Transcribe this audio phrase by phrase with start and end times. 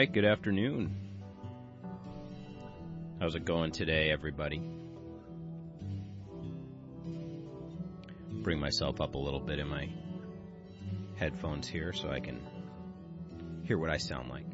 [0.00, 0.96] Right, good afternoon.
[3.20, 4.62] How's it going today, everybody?
[8.32, 9.90] Bring myself up a little bit in my
[11.16, 12.40] headphones here so I can
[13.64, 14.46] hear what I sound like.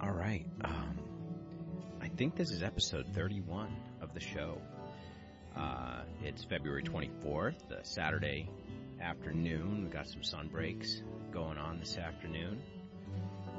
[0.00, 0.46] All right.
[0.64, 0.98] Um,
[2.02, 3.68] I think this is episode 31
[4.00, 4.60] of the show.
[5.56, 8.50] Uh, it's February 24th, a Saturday
[9.00, 9.84] afternoon.
[9.84, 11.02] We got some sun breaks
[11.36, 12.62] going on this afternoon.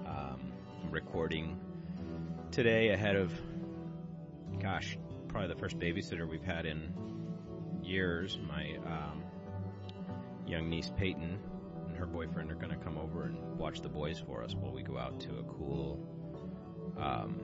[0.07, 0.51] Um,
[0.83, 1.59] I'm recording
[2.49, 3.31] today ahead of,
[4.59, 6.91] gosh, probably the first babysitter we've had in
[7.83, 8.39] years.
[8.47, 9.23] My um,
[10.47, 11.37] young niece Peyton
[11.87, 14.71] and her boyfriend are going to come over and watch the boys for us while
[14.71, 15.99] we go out to a cool,
[16.99, 17.39] um,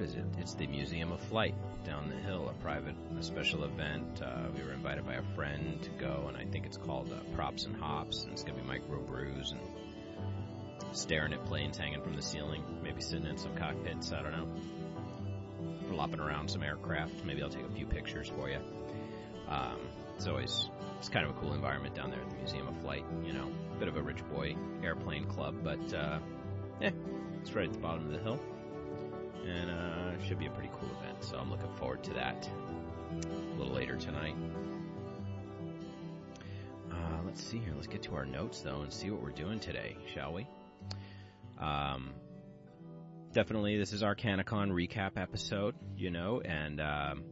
[0.00, 0.24] what is it?
[0.38, 4.22] It's the Museum of Flight down the hill, a private, a special event.
[4.24, 7.18] Uh, we were invited by a friend to go, and I think it's called uh,
[7.36, 9.60] Props and Hops, and it's going to be micro brews and
[10.96, 14.10] staring at planes hanging from the ceiling, maybe sitting in some cockpits.
[14.10, 14.48] I don't know,
[15.90, 17.22] flopping around some aircraft.
[17.26, 18.60] Maybe I'll take a few pictures for you.
[19.48, 19.80] Um,
[20.16, 23.04] it's always it's kind of a cool environment down there at the Museum of Flight.
[23.22, 26.20] You know, bit of a rich boy airplane club, but uh,
[26.80, 26.90] yeah,
[27.42, 28.40] it's right at the bottom of the hill
[29.50, 31.24] and uh, should be a pretty cool event.
[31.24, 32.48] So I'm looking forward to that
[33.12, 34.34] a little later tonight.
[36.90, 37.72] Uh, let's see here.
[37.74, 40.46] Let's get to our notes though and see what we're doing today, shall we?
[41.58, 42.12] Um,
[43.32, 47.24] definitely, this is our CannaCon recap episode, you know, and um,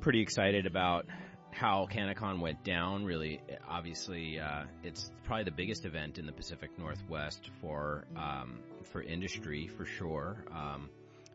[0.00, 1.06] pretty excited about
[1.50, 3.04] how CannaCon went down.
[3.04, 9.02] Really, obviously, uh, it's probably the biggest event in the Pacific Northwest for um, for
[9.02, 10.44] industry for sure.
[10.52, 10.90] Um,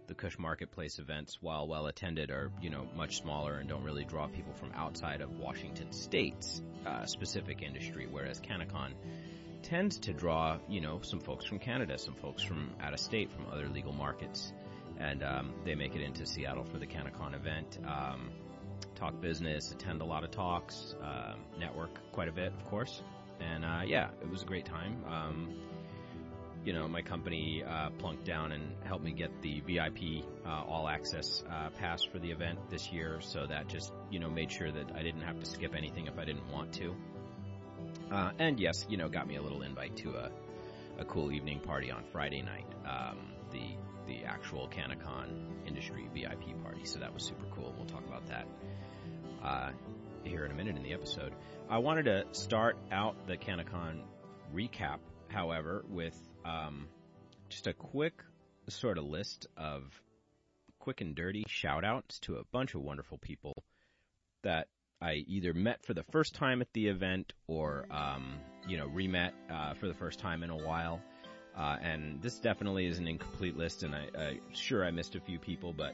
[0.09, 4.03] the Cush Marketplace events, while well attended, are you know much smaller and don't really
[4.03, 8.07] draw people from outside of Washington State's uh, specific industry.
[8.09, 8.93] Whereas CannaCon
[9.61, 13.31] tends to draw you know some folks from Canada, some folks from out of state,
[13.31, 14.51] from other legal markets,
[14.97, 17.77] and um, they make it into Seattle for the CannaCon event.
[17.85, 18.31] Um,
[18.95, 23.03] talk business, attend a lot of talks, uh, network quite a bit, of course,
[23.39, 25.03] and uh, yeah, it was a great time.
[26.66, 30.88] You know, my company uh, plunked down and helped me get the VIP uh, all
[30.88, 34.72] access uh, pass for the event this year, so that just you know made sure
[34.72, 36.96] that I didn't have to skip anything if I didn't want to.
[38.12, 40.31] Uh, and yes, you know, got me a little invite to a,
[41.00, 43.20] a cool evening party on Friday night, um,
[43.52, 43.76] the
[44.08, 46.84] the actual CannaCon industry VIP party.
[46.84, 47.74] So that was super cool.
[47.78, 48.47] We'll talk about that
[49.44, 49.70] uh,
[50.24, 51.34] here in a minute in the episode.
[51.70, 54.02] I wanted to start out the CannaCon
[54.53, 54.97] recap,
[55.28, 56.88] however, with um,
[57.50, 58.23] just a quick
[58.67, 59.83] sort of list of
[60.79, 63.63] quick and dirty shout outs to a bunch of wonderful people
[64.44, 64.67] that
[65.01, 69.33] I either met for the first time at the event or, um, you know, re-met
[69.49, 71.01] uh, for the first time in a while.
[71.57, 75.19] Uh, and this definitely is an incomplete list, and I, I sure I missed a
[75.19, 75.94] few people, but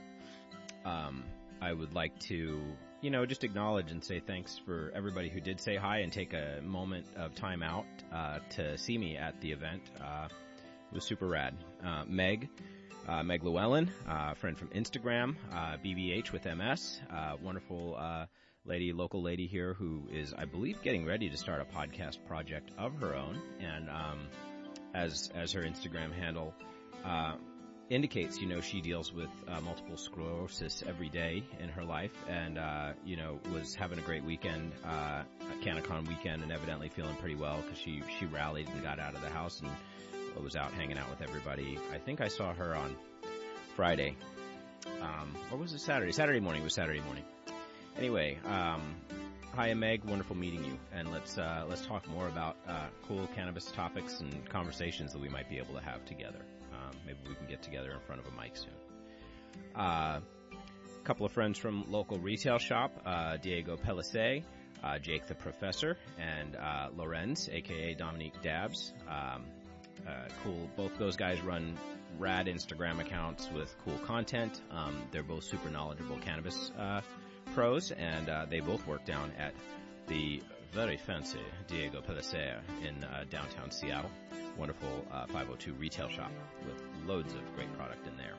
[0.86, 1.24] um,
[1.62, 2.62] I would like to,
[3.06, 6.34] you know, just acknowledge and say thanks for everybody who did say hi and take
[6.34, 9.84] a moment of time out uh, to see me at the event.
[10.02, 11.54] Uh, it was super rad.
[11.86, 12.50] Uh, Meg,
[13.08, 17.00] uh, Meg Llewellyn, uh, friend from Instagram, uh, BBH with MS,
[17.44, 17.96] wonderful
[18.66, 22.72] lady, local lady here who is, I believe, getting ready to start a podcast project
[22.76, 24.20] of her own, and um,
[24.96, 26.56] as as her Instagram handle
[27.90, 32.58] indicates, you know, she deals with uh, multiple sclerosis every day in her life, and
[32.58, 37.16] uh, you know, was having a great weekend, uh, a CannaCon weekend, and evidently feeling
[37.18, 39.70] pretty well because she she rallied and got out of the house and
[40.44, 41.80] was out hanging out with everybody.
[41.94, 42.96] I think I saw her on
[43.76, 44.16] Friday,
[45.02, 46.12] um, or was it Saturday?
[46.12, 47.24] Saturday morning was Saturday morning.
[47.98, 48.96] Anyway, um,
[49.54, 53.72] hi Meg, wonderful meeting you, and let's uh, let's talk more about uh, cool cannabis
[53.72, 56.42] topics and conversations that we might be able to have together.
[56.76, 58.74] Um, maybe we can get together in front of a mic soon.
[59.76, 60.20] A uh,
[61.04, 64.44] couple of friends from local retail shop, uh, Diego Pellicer,
[64.84, 68.94] uh, Jake the Professor, and uh, Lorenz, aka Dominique Dabs.
[69.08, 69.46] Um,
[70.08, 70.70] uh, cool.
[70.76, 71.78] Both those guys run
[72.20, 74.62] rad Instagram accounts with cool content.
[74.72, 77.02] Um, they're both super knowledgeable cannabis uh,
[77.54, 79.54] pros, and they both work down at
[80.08, 80.42] the
[80.74, 84.12] very fancy Diego Pellicer in downtown Seattle
[84.58, 86.32] wonderful uh, 502 retail shop
[86.66, 88.34] with loads of great product in there.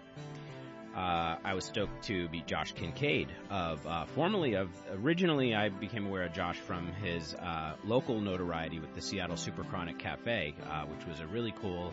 [0.96, 4.70] Uh, I was stoked to meet Josh Kincaid of uh, formerly of
[5.02, 9.62] originally I became aware of Josh from his uh, local notoriety with the Seattle Super
[9.62, 11.92] Chronic Cafe, uh, which was a really cool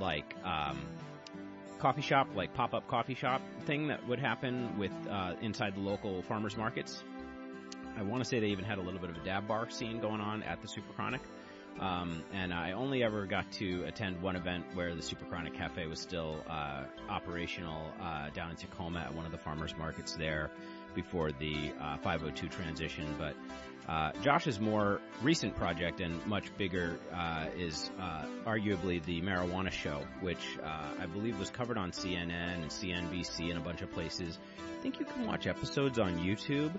[0.00, 0.84] like um,
[1.78, 5.80] coffee shop, like pop up coffee shop thing that would happen with uh, inside the
[5.80, 7.02] local farmers markets.
[7.96, 10.00] I want to say they even had a little bit of a dab bar scene
[10.00, 11.20] going on at the Super Chronic.
[11.80, 15.86] Um, and I only ever got to attend one event where the Super Chronic Cafe
[15.86, 20.50] was still uh, operational uh, down in Tacoma at one of the farmers markets there
[20.94, 23.06] before the uh, 502 transition.
[23.18, 23.34] But
[23.88, 30.04] uh, Josh's more recent project and much bigger uh, is uh, arguably the Marijuana Show,
[30.20, 34.38] which I believe was covered on CNN and CNBC and a bunch of places.
[34.78, 36.72] I think you can watch episodes on YouTube.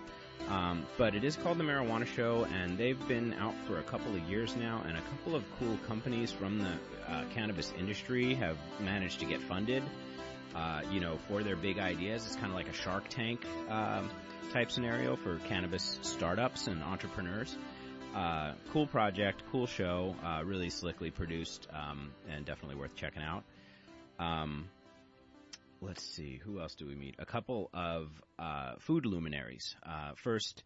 [0.49, 4.13] Um, but it is called the Marijuana Show, and they've been out for a couple
[4.13, 6.73] of years now, and a couple of cool companies from the
[7.07, 9.83] uh, cannabis industry have managed to get funded.
[10.53, 14.09] Uh, you know, for their big ideas, it's kind of like a Shark Tank um,
[14.51, 17.57] type scenario for cannabis startups and entrepreneurs.
[18.13, 23.43] Uh, cool project, cool show, uh, really slickly produced, um, and definitely worth checking out.
[24.19, 24.69] Um,
[25.85, 27.15] let's see, who else do we meet?
[27.19, 28.09] A couple of
[28.39, 29.75] uh, food luminaries.
[29.85, 30.63] Uh, first,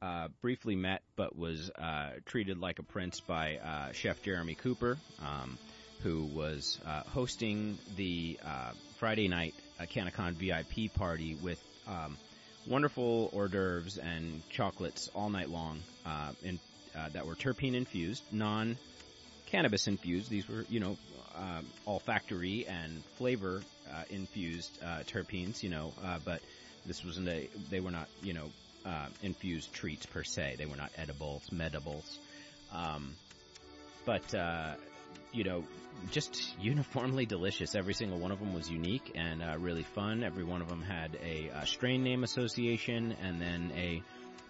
[0.00, 4.96] uh, briefly met but was uh, treated like a prince by uh, Chef Jeremy Cooper,
[5.20, 5.58] um,
[6.02, 8.38] who was uh, hosting the
[8.98, 12.16] Friday night CannaCon VIP party with um,
[12.66, 15.80] wonderful hors d'oeuvres and chocolates all night long
[16.42, 16.58] in,
[17.12, 18.76] that were terpene infused, non
[19.46, 20.30] cannabis infused.
[20.30, 20.96] These were, you know,
[21.34, 26.40] uh, olfactory and flavor uh, infused uh, terpenes, you know, uh, but
[26.86, 28.50] this wasn't a, they were not, you know,
[28.84, 30.56] uh, infused treats per se.
[30.58, 32.18] They were not edibles, medibles.
[32.72, 33.14] Um,
[34.04, 34.74] but, uh,
[35.32, 35.64] you know,
[36.10, 37.74] just uniformly delicious.
[37.74, 40.24] Every single one of them was unique and really fun.
[40.24, 44.02] Every one of them had a, a strain name association and then a,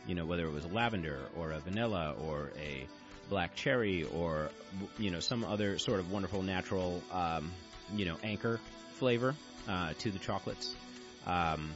[0.06, 2.86] you know, whether it was lavender or a vanilla or a
[3.30, 4.50] black cherry or
[4.98, 7.50] you know some other sort of wonderful natural um,
[7.94, 8.60] you know anchor
[8.94, 9.34] flavor
[9.68, 10.74] uh, to the chocolates.
[11.26, 11.70] Um,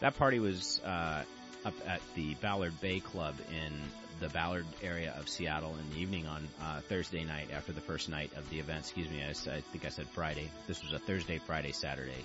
[0.00, 1.24] that party was uh,
[1.64, 3.72] up at the Ballard Bay Club in
[4.20, 8.08] the Ballard area of Seattle in the evening on uh, Thursday night after the first
[8.08, 8.80] night of the event.
[8.80, 10.50] Excuse me, I, I, think I said Friday.
[10.66, 12.24] This was a Thursday, Friday, Saturday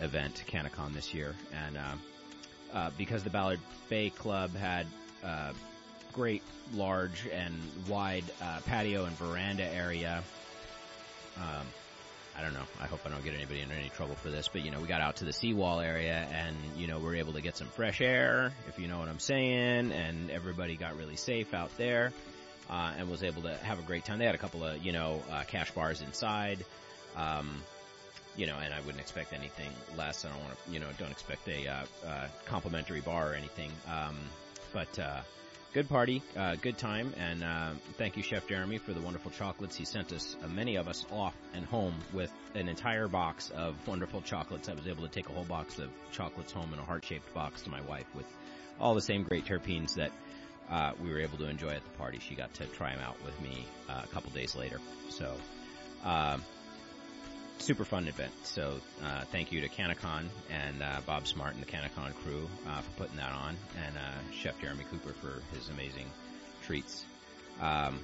[0.00, 1.94] event, CannaCon this year, and uh,
[2.72, 4.86] uh, because the Ballard Bay Club had
[5.22, 5.52] uh,
[6.14, 7.54] great large and
[7.88, 10.22] wide uh, patio and veranda area.
[11.36, 11.66] Um,
[12.36, 12.66] I don't know.
[12.80, 14.88] I hope I don't get anybody in any trouble for this, but you know, we
[14.88, 18.00] got out to the seawall area and, you know, we're able to get some fresh
[18.00, 22.12] air, if you know what I'm saying, and everybody got really safe out there,
[22.70, 24.18] uh, and was able to have a great time.
[24.18, 26.64] They had a couple of, you know, uh, cash bars inside,
[27.16, 27.62] um,
[28.36, 30.24] you know, and I wouldn't expect anything less.
[30.24, 33.70] I don't want to, you know, don't expect a, uh, uh, complimentary bar or anything.
[33.88, 34.16] Um,
[34.72, 35.20] but, uh,
[35.74, 39.74] good party, uh, good time, and uh, thank you, Chef Jeremy, for the wonderful chocolates.
[39.74, 43.74] He sent us, uh, many of us, off and home with an entire box of
[43.84, 44.68] wonderful chocolates.
[44.68, 47.62] I was able to take a whole box of chocolates home in a heart-shaped box
[47.62, 48.24] to my wife with
[48.78, 50.12] all the same great terpenes that
[50.70, 52.20] uh, we were able to enjoy at the party.
[52.20, 54.78] She got to try them out with me uh, a couple days later.
[55.08, 55.34] So,
[56.04, 56.44] um,
[57.64, 58.32] super fun event.
[58.42, 62.82] So uh, thank you to CannaCon and uh, Bob Smart and the CannaCon crew uh,
[62.82, 63.56] for putting that on,
[63.86, 66.06] and uh, Chef Jeremy Cooper for his amazing
[66.62, 67.04] treats.
[67.62, 68.00] Um,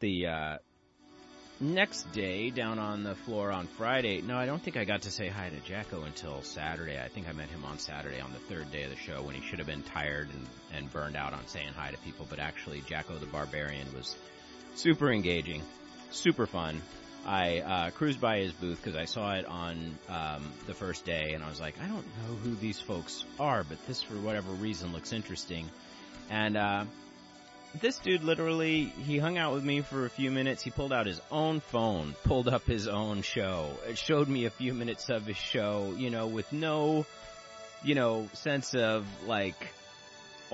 [0.00, 0.56] the uh,
[1.60, 5.10] next day, down on the floor on Friday, no, I don't think I got to
[5.10, 6.98] say hi to Jacko until Saturday.
[6.98, 9.34] I think I met him on Saturday on the third day of the show when
[9.34, 12.38] he should have been tired and, and burned out on saying hi to people, but
[12.38, 14.16] actually Jacko the Barbarian was
[14.76, 15.60] super engaging,
[16.10, 16.80] super fun.
[17.26, 21.32] I uh, cruised by his booth because I saw it on um, the first day,
[21.32, 24.50] and I was like, I don't know who these folks are, but this, for whatever
[24.52, 25.70] reason, looks interesting.
[26.30, 26.84] And uh,
[27.80, 30.62] this dude literally, he hung out with me for a few minutes.
[30.62, 33.70] He pulled out his own phone, pulled up his own show.
[33.94, 37.06] Showed me a few minutes of his show, you know, with no,
[37.82, 39.56] you know, sense of like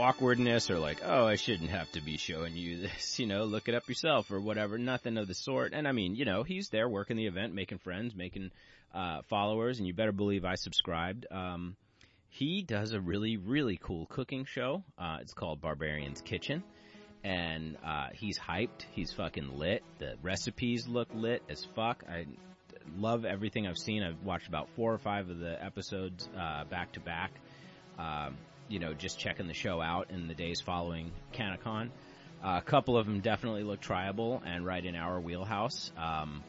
[0.00, 3.69] awkwardness or like, oh, I shouldn't have to be showing you this, you know, look
[3.69, 4.78] it up yourself or whatever.
[4.78, 5.73] Nothing of the sort.
[5.73, 8.50] And I mean, you know, he's there working the event, making friends, making,
[8.95, 11.26] uh, followers, and you better believe I subscribed.
[11.30, 11.76] Um,
[12.28, 14.83] he does a really, really cool cooking show.
[14.99, 16.62] Uh, it's called Barbarian's Kitchen.
[17.23, 18.85] And, uh, he's hyped.
[18.92, 19.83] He's fucking lit.
[19.99, 22.02] The recipes look lit as fuck.
[22.09, 22.26] I
[22.97, 24.02] love everything I've seen.
[24.02, 27.33] I've watched about four or five of the episodes, uh, back to back.
[27.99, 28.37] Um,
[28.70, 31.90] you know, just checking the show out in the days following CannaCon.
[32.42, 35.92] Uh, a couple of them definitely look triable and right in our wheelhouse.
[35.98, 36.42] Um,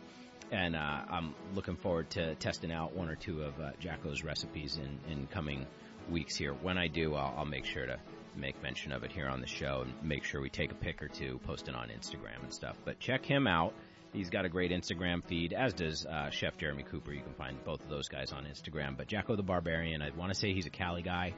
[0.52, 4.78] and uh, I'm looking forward to testing out one or two of uh, Jacko's recipes
[4.78, 5.66] in, in coming
[6.10, 6.54] weeks here.
[6.54, 7.98] When I do, I'll, I'll, make sure to
[8.36, 11.02] make mention of it here on the show and make sure we take a pic
[11.02, 12.78] or two, post it on Instagram and stuff.
[12.86, 13.74] But check him out.
[14.14, 17.14] He's got a great Instagram feed, as does uh, Chef Jeremy Cooper.
[17.14, 18.98] You can find both of those guys on Instagram.
[18.98, 21.34] But Jacko the Barbarian, I want to say he's a Cali guy.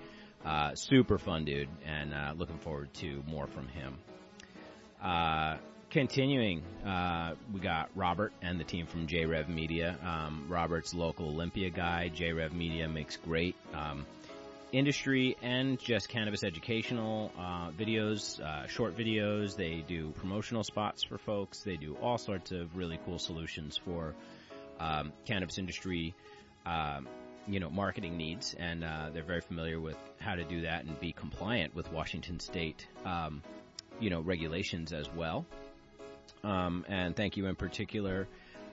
[0.45, 3.97] Uh, super fun dude, and uh, looking forward to more from him.
[5.01, 5.57] Uh,
[5.89, 9.95] continuing, uh, we got Robert and the team from JRev Media.
[10.03, 12.12] Um, Robert's local Olympia guy.
[12.13, 14.05] JRev Media makes great um,
[14.73, 19.55] industry and just cannabis educational uh, videos, uh, short videos.
[19.55, 21.62] They do promotional spots for folks.
[21.62, 24.15] They do all sorts of really cool solutions for
[24.79, 26.15] um, cannabis industry.
[26.65, 27.07] Um,
[27.47, 31.00] you know, marketing needs, and uh, they're very familiar with how to do that and
[31.00, 33.41] be compliant with Washington State, um,
[34.00, 35.45] you know, regulations as well.
[36.43, 38.27] Um, and thank you in particular,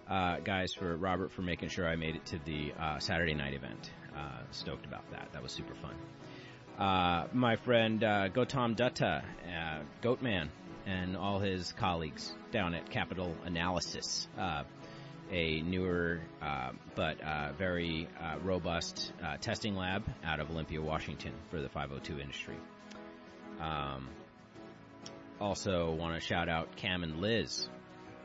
[0.09, 3.55] uh, guys, for Robert for making sure I made it to the uh, Saturday night
[3.55, 3.91] event.
[4.17, 5.29] Uh, stoked about that.
[5.33, 5.95] That was super fun.
[6.79, 9.23] Uh, my friend uh, Gautam Dutta,
[10.03, 10.49] Goatman,
[10.87, 14.27] and all his colleagues down at Capital Analysis,
[15.31, 16.21] a newer
[16.95, 17.19] but
[17.57, 18.09] very
[18.43, 22.57] robust testing lab out of Olympia, Washington, for the 502 industry.
[23.61, 24.09] Um,
[25.41, 27.69] also want to shout out Cam and Liz.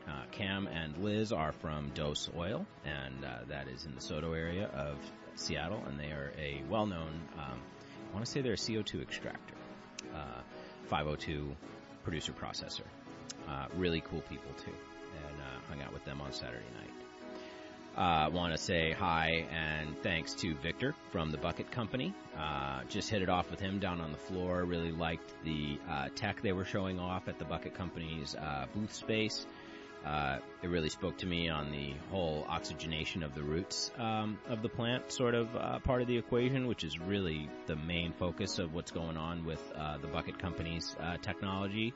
[0.08, 4.36] Uh, Cam and Liz are from Dose Oil, and uh, that is in the SoDo
[4.36, 4.96] area of
[5.34, 7.60] Seattle, and they are a well-known, um,
[8.10, 9.54] I want to say they're a CO2 extractor,
[10.14, 10.40] uh,
[10.88, 11.56] 502
[12.04, 12.86] producer processor.
[13.48, 14.72] Uh, really cool people too,
[15.28, 16.86] and uh, hung out with them on Saturday night.
[17.96, 22.12] Uh, want to say hi and thanks to Victor from the Bucket Company.
[22.38, 24.62] Uh, just hit it off with him down on the floor.
[24.64, 28.92] Really liked the uh, tech they were showing off at the Bucket Company's uh, booth
[28.92, 29.46] space.
[30.04, 34.60] Uh, it really spoke to me on the whole oxygenation of the roots um, of
[34.60, 38.58] the plant sort of uh, part of the equation, which is really the main focus
[38.58, 39.62] of what's going on with
[40.02, 41.94] the Bucket Company's technology.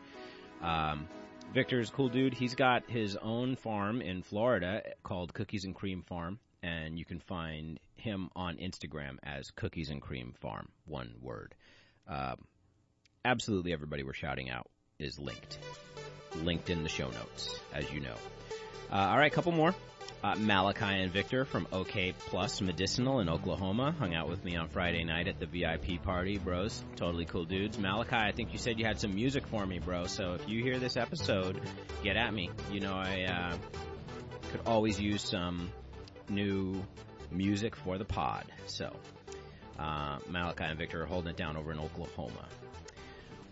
[0.62, 1.06] Um,
[1.52, 2.32] Victor's cool dude.
[2.32, 7.18] He's got his own farm in Florida called Cookies and Cream Farm, and you can
[7.18, 11.54] find him on Instagram as Cookies and Cream Farm, one word.
[12.08, 12.36] Uh,
[13.24, 14.68] absolutely everybody we're shouting out
[15.00, 15.58] is linked.
[16.36, 18.16] Linked in the show notes, as you know.
[18.92, 19.74] Uh, all right, couple more.
[20.22, 24.68] Uh, Malachi and Victor from OK Plus Medicinal in Oklahoma hung out with me on
[24.68, 26.84] Friday night at the VIP party, bros.
[26.96, 27.78] Totally cool dudes.
[27.78, 30.06] Malachi, I think you said you had some music for me, bro.
[30.06, 31.58] So if you hear this episode,
[32.02, 32.50] get at me.
[32.70, 33.56] You know, I uh,
[34.50, 35.70] could always use some
[36.28, 36.84] new
[37.30, 38.44] music for the pod.
[38.66, 38.94] So
[39.78, 42.46] uh, Malachi and Victor are holding it down over in Oklahoma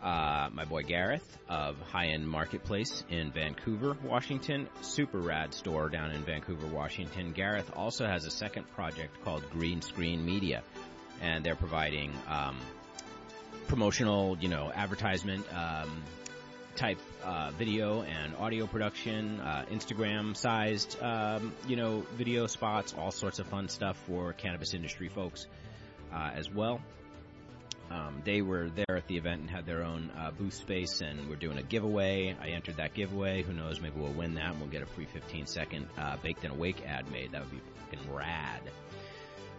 [0.03, 4.69] uh, my boy Gareth of High End Marketplace in Vancouver, Washington.
[4.81, 7.33] Super rad store down in Vancouver, Washington.
[7.33, 10.63] Gareth also has a second project called Green Screen Media,
[11.21, 12.59] and they're providing um,
[13.67, 16.03] promotional, you know, advertisement um,
[16.77, 23.11] type uh, video and audio production, uh, Instagram sized, um, you know, video spots, all
[23.11, 25.47] sorts of fun stuff for cannabis industry folks
[26.13, 26.81] uh, as well.
[27.91, 31.29] Um, they were there at the event and had their own uh, booth space, and
[31.29, 32.37] we're doing a giveaway.
[32.41, 33.43] I entered that giveaway.
[33.43, 33.81] Who knows?
[33.81, 36.83] Maybe we'll win that, and we'll get a free 15 second uh, baked and awake
[36.87, 37.33] ad made.
[37.33, 38.61] That would be fucking rad.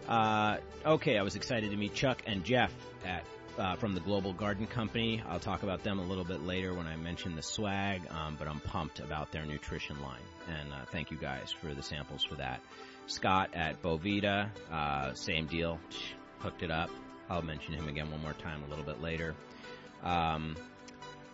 [0.08, 2.72] Uh, okay, I was excited to meet Chuck and Jeff
[3.04, 3.24] at
[3.58, 5.22] uh, from the Global Garden Company.
[5.28, 8.48] I'll talk about them a little bit later when I mention the swag, um, but
[8.48, 10.22] I'm pumped about their nutrition line.
[10.48, 12.60] And uh, thank you guys for the samples for that.
[13.06, 15.78] Scott at Bovita, uh, same deal,
[16.38, 16.90] hooked it up.
[17.30, 19.34] I'll mention him again one more time a little bit later.
[20.02, 20.56] Um,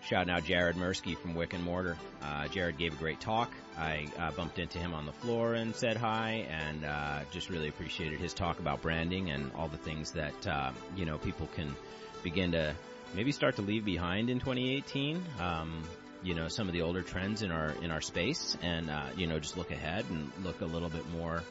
[0.06, 1.96] shouting out Jared Mirsky from Wick and Mortar.
[2.22, 3.50] Uh, Jared gave a great talk.
[3.78, 7.68] I uh, bumped into him on the floor and said hi, and uh, just really
[7.68, 11.74] appreciated his talk about branding and all the things that uh, you know people can
[12.22, 12.74] begin to
[13.14, 15.22] maybe start to leave behind in 2018.
[15.40, 15.82] Um,
[16.22, 19.26] you know some of the older trends in our in our space, and uh, you
[19.26, 21.42] know just look ahead and look a little bit more,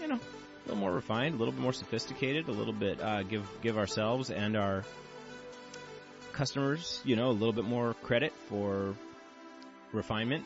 [0.00, 0.18] you know,
[0.64, 3.78] a little more refined, a little bit more sophisticated, a little bit uh, give give
[3.78, 4.84] ourselves and our
[6.32, 8.94] customers, you know, a little bit more credit for
[9.92, 10.44] refinement,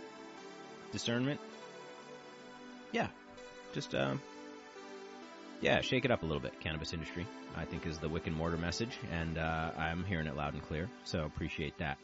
[0.93, 1.41] discernment.
[2.93, 3.09] Yeah,
[3.73, 4.21] just um,
[5.61, 6.59] yeah, shake it up a little bit.
[6.61, 10.37] Cannabis industry, I think, is the wick and mortar message, and uh, I'm hearing it
[10.37, 10.89] loud and clear.
[11.05, 11.99] So appreciate that.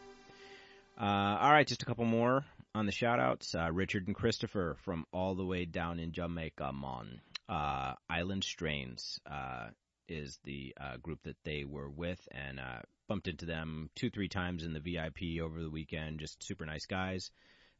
[1.00, 3.54] Uh, all right, just a couple more on the shout outs.
[3.54, 9.18] Uh, Richard and Christopher from all the way down in Jamaica, Mon uh, Island Strains
[9.30, 9.68] uh,
[10.08, 14.28] is the uh, group that they were with, and uh, bumped into them two, three
[14.28, 16.20] times in the VIP over the weekend.
[16.20, 17.30] Just super nice guys,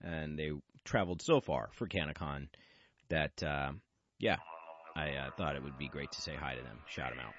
[0.02, 0.50] and they
[0.84, 2.48] traveled so far for CannaCon
[3.08, 3.72] that, uh,
[4.18, 4.36] yeah,
[4.96, 7.34] I uh, thought it would be great to say hi to them, shout them out.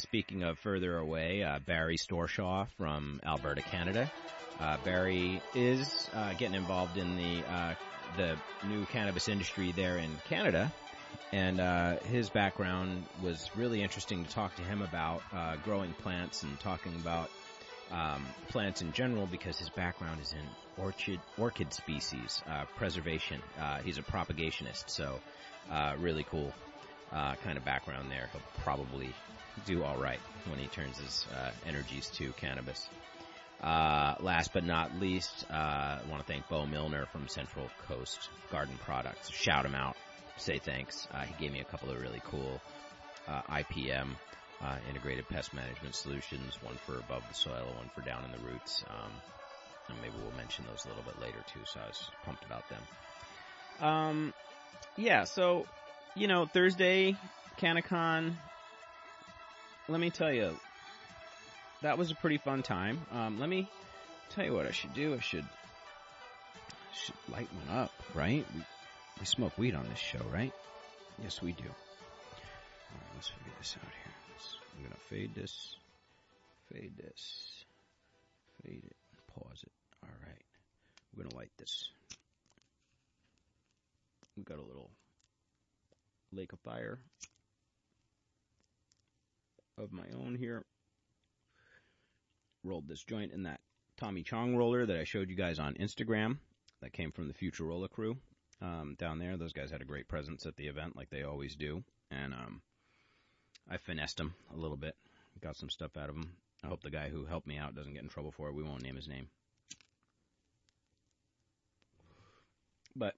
[0.00, 4.10] Speaking of further away, Barry Storshaw from Alberta, Canada.
[4.84, 7.42] Barry is getting involved in the
[8.16, 8.36] the
[8.68, 10.72] new cannabis industry there in Canada,
[11.32, 16.42] and uh, his background was really interesting to talk to him about uh, growing plants
[16.42, 17.28] and talking about
[17.90, 23.40] um, plants in general because his background is in orchid orchid species uh, preservation.
[23.60, 25.18] Uh, he's a propagationist, so
[25.70, 26.52] uh, really cool
[27.12, 28.28] uh, kind of background there.
[28.32, 29.12] He'll probably
[29.64, 32.88] do all right when he turns his uh, energies to cannabis.
[33.62, 38.78] Uh, last but not least, I want to thank Bo Milner from Central Coast Garden
[38.84, 39.30] Products.
[39.30, 39.96] Shout him out.
[40.38, 41.08] Say thanks.
[41.26, 42.60] he gave me a couple of really cool
[43.28, 44.16] IPM
[44.62, 48.38] uh, integrated pest management solutions, one for above the soil, one for down in the
[48.38, 48.84] roots.
[48.88, 49.12] Um,
[49.88, 51.60] and maybe we'll mention those a little bit later too.
[51.64, 53.86] So I was pumped about them.
[53.86, 54.34] Um,
[54.96, 55.24] yeah.
[55.24, 55.66] So
[56.14, 57.16] you know, Thursday,
[57.58, 58.34] CannaCon.
[59.88, 60.56] Let me tell you,
[61.82, 62.98] that was a pretty fun time.
[63.12, 63.68] Um, let me
[64.30, 65.14] tell you what I should do.
[65.14, 65.44] I should
[66.92, 68.44] should light one up, right?
[68.54, 68.62] We
[69.18, 70.52] we smoke weed on this show, right?
[71.22, 71.64] Yes, we do.
[71.64, 74.12] All right, let's figure this out here.
[74.76, 75.76] I'm gonna fade this,
[76.70, 77.64] fade this,
[78.62, 78.96] fade it,
[79.34, 79.72] pause it.
[80.04, 80.44] Alright.
[81.14, 81.88] We're gonna light this.
[84.36, 84.90] We got a little
[86.32, 86.98] lake of fire
[89.78, 90.64] of my own here.
[92.64, 93.60] Rolled this joint in that
[93.96, 96.38] Tommy Chong roller that I showed you guys on Instagram.
[96.82, 98.18] That came from the Futurola crew
[98.60, 99.36] um, down there.
[99.36, 101.82] Those guys had a great presence at the event, like they always do.
[102.10, 102.62] And um,
[103.70, 104.94] I finessed him a little bit,
[105.40, 106.32] got some stuff out of him.
[106.64, 108.54] I hope the guy who helped me out doesn't get in trouble for it.
[108.54, 109.28] We won't name his name.
[112.94, 113.14] But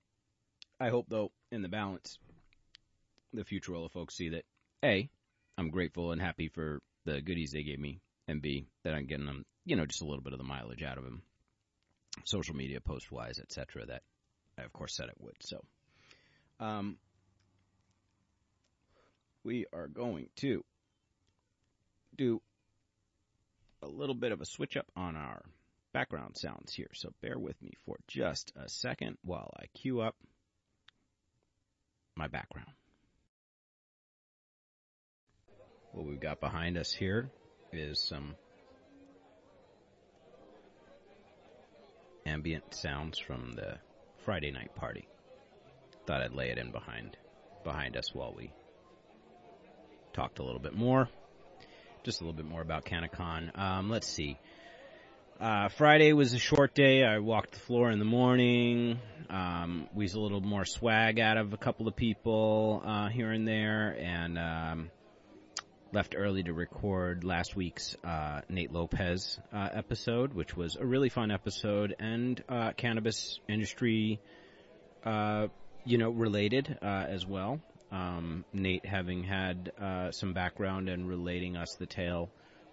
[0.80, 2.18] I hope, though, in the balance,
[3.32, 4.44] the Futurola folks see that
[4.84, 5.08] A,
[5.56, 9.26] I'm grateful and happy for the goodies they gave me, and B, that I'm getting
[9.26, 11.22] them, you know, just a little bit of the mileage out of them,
[12.24, 13.86] social media post wise, etc.
[13.86, 14.02] That
[14.58, 15.36] I, of course, said it would.
[15.40, 15.64] So,
[16.60, 16.96] um,
[19.44, 20.64] we are going to
[22.16, 22.42] do
[23.82, 25.42] a little bit of a switch up on our
[25.92, 26.90] background sounds here.
[26.94, 30.16] So bear with me for just a second while I cue up
[32.16, 32.70] my background.
[35.92, 37.30] What we've got behind us here
[37.72, 38.34] is some
[42.26, 43.78] ambient sounds from the
[44.24, 45.06] Friday night party.
[46.06, 47.16] Thought I'd lay it in behind
[47.64, 48.52] behind us while we
[50.12, 51.08] talked a little bit more,
[52.02, 53.58] just a little bit more about CannaCon.
[53.58, 54.38] Um, let's see.
[55.40, 57.04] Uh, Friday was a short day.
[57.04, 58.98] I walked the floor in the morning.
[59.30, 63.46] Um, weased a little more swag out of a couple of people uh, here and
[63.46, 64.90] there, and um,
[65.92, 71.08] left early to record last week's uh, Nate Lopez uh, episode, which was a really
[71.08, 74.20] fun episode and uh, cannabis industry,
[75.04, 75.48] uh,
[75.84, 81.74] you know, related as well um, Nate having had uh, some background and relating us
[81.76, 82.30] the tale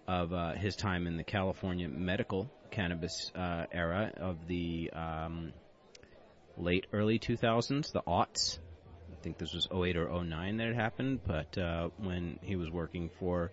[0.08, 5.54] of uh, his time in the California medical cannabis uh, era of the um,
[6.58, 8.60] late early 2000s, the aughts.
[9.26, 13.10] Think this was 08 or 09 that it happened, but uh, when he was working
[13.18, 13.52] for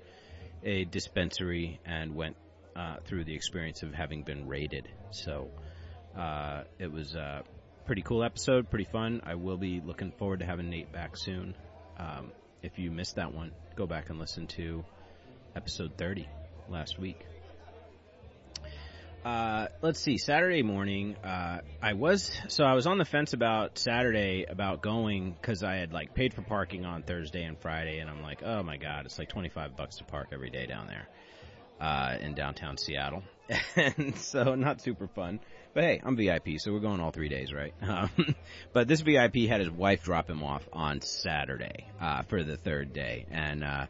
[0.63, 2.37] a dispensary and went
[2.77, 4.87] uh, through the experience of having been raided.
[5.13, 5.49] So
[6.15, 7.45] uh, it was a
[7.87, 9.23] pretty cool episode, pretty fun.
[9.25, 11.55] I will be looking forward to having Nate back soon.
[11.99, 12.33] Um,
[12.63, 14.85] if you missed that one, go back and listen to
[15.57, 16.29] episode 30
[16.69, 17.25] last week.
[19.25, 20.19] Uh, let's see.
[20.19, 25.31] Saturday morning, uh, I was so I was on the fence about Saturday about going
[25.31, 28.65] because I had like paid for parking on Thursday and Friday, and I'm like, oh
[28.65, 31.07] my god, it's like 25 bucks to park every day down there
[31.81, 33.23] uh, in downtown Seattle,
[33.77, 35.39] and so not super fun.
[35.73, 37.75] But hey, I'm VIP, so we're going all three days, right?
[37.83, 38.35] Um,
[38.73, 42.93] but this VIP had his wife drop him off on Saturday uh, for the third
[42.93, 43.87] day, and uh,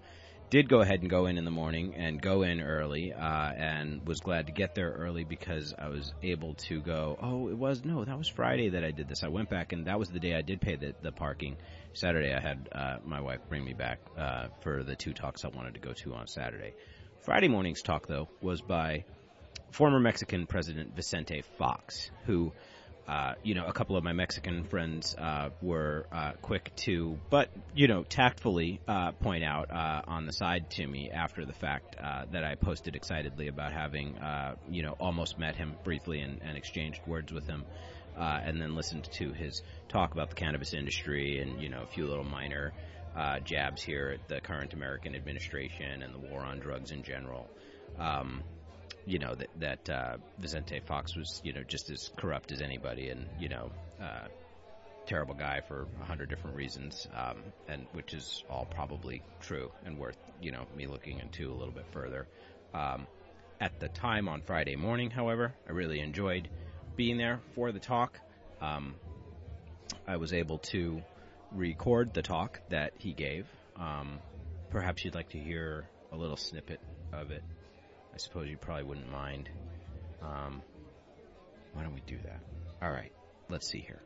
[0.53, 3.19] did go ahead and go in in the morning and go in early, uh,
[3.57, 7.17] and was glad to get there early because I was able to go.
[7.23, 9.25] Oh, it was no, that was Friday that I did this.
[9.25, 11.57] I went back, and that was the day I did pay the, the parking.
[11.95, 15.49] Saturday, I had uh, my wife bring me back uh, for the two talks I
[15.49, 16.75] wanted to go to on Saturday.
[17.23, 19.07] Friday morning's talk, though, was by
[19.71, 22.53] former Mexican President Vicente Fox, who,
[23.09, 27.49] uh, you know, a couple of my Mexican friends uh, were uh, quick to, but
[27.75, 31.97] you know, tactfully uh, point out uh, on the side to me after the fact
[31.97, 34.17] that I posted excitedly about having,
[34.71, 37.65] you know, almost met him briefly and, and exchanged words with him.
[38.17, 42.07] and then listened to his talk about the cannabis industry and you know a few
[42.07, 42.73] little minor
[43.45, 47.51] jabs here at the current American administration and the war on drugs in general.
[47.99, 48.43] Um,
[49.07, 53.09] you know that that uh, Vicente Fox was you know just as corrupt as anybody,
[53.09, 54.27] and you know uh,
[55.07, 57.38] terrible guy for a hundred different reasons, um,
[57.69, 61.75] and which is all probably true and worth you know me looking into a little
[61.75, 62.27] bit further.
[62.75, 63.07] Um,
[63.61, 65.55] at the time on Friday morning, however.
[65.69, 66.49] I really enjoyed
[66.97, 68.19] being there for the talk.
[68.61, 68.97] Um,
[70.07, 71.01] I was able to
[71.53, 73.47] record the talk that he gave.
[73.77, 74.19] Um,
[74.71, 76.81] perhaps you'd like to hear a little snippet
[77.12, 77.45] of it.
[78.14, 79.48] I suppose you probably wouldn't mind.
[80.20, 80.62] Um,
[81.72, 82.40] why don't we do that?
[82.83, 83.12] All right,
[83.48, 84.03] let's see here.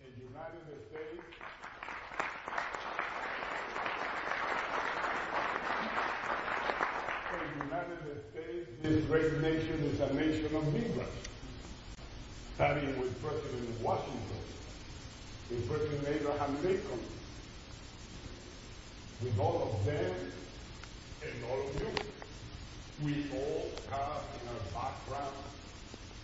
[0.00, 1.22] In the United States,
[7.58, 7.98] the United
[8.32, 11.28] States, this great nation is a nation of migrants.
[12.54, 14.20] Starting with President Washington,
[15.50, 17.00] with President Abraham Lincoln,
[19.22, 20.14] with all of them
[21.22, 21.88] and all of you.
[23.04, 25.34] We all have in our background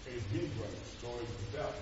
[0.07, 1.75] a migrant story to tell.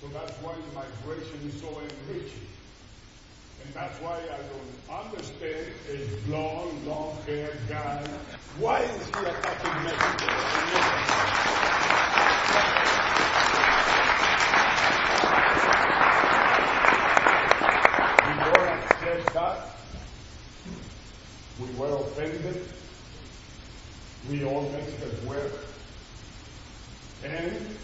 [0.00, 2.48] So that's why migration is so enriching.
[3.64, 8.06] And that's why I don't understand a blonde, long-haired guy.
[8.58, 10.26] Why is he attacking Mexico?
[18.26, 19.58] We don't accept that.
[21.58, 22.68] We were offended.
[24.28, 25.50] We all Mexicans were.
[27.24, 27.76] And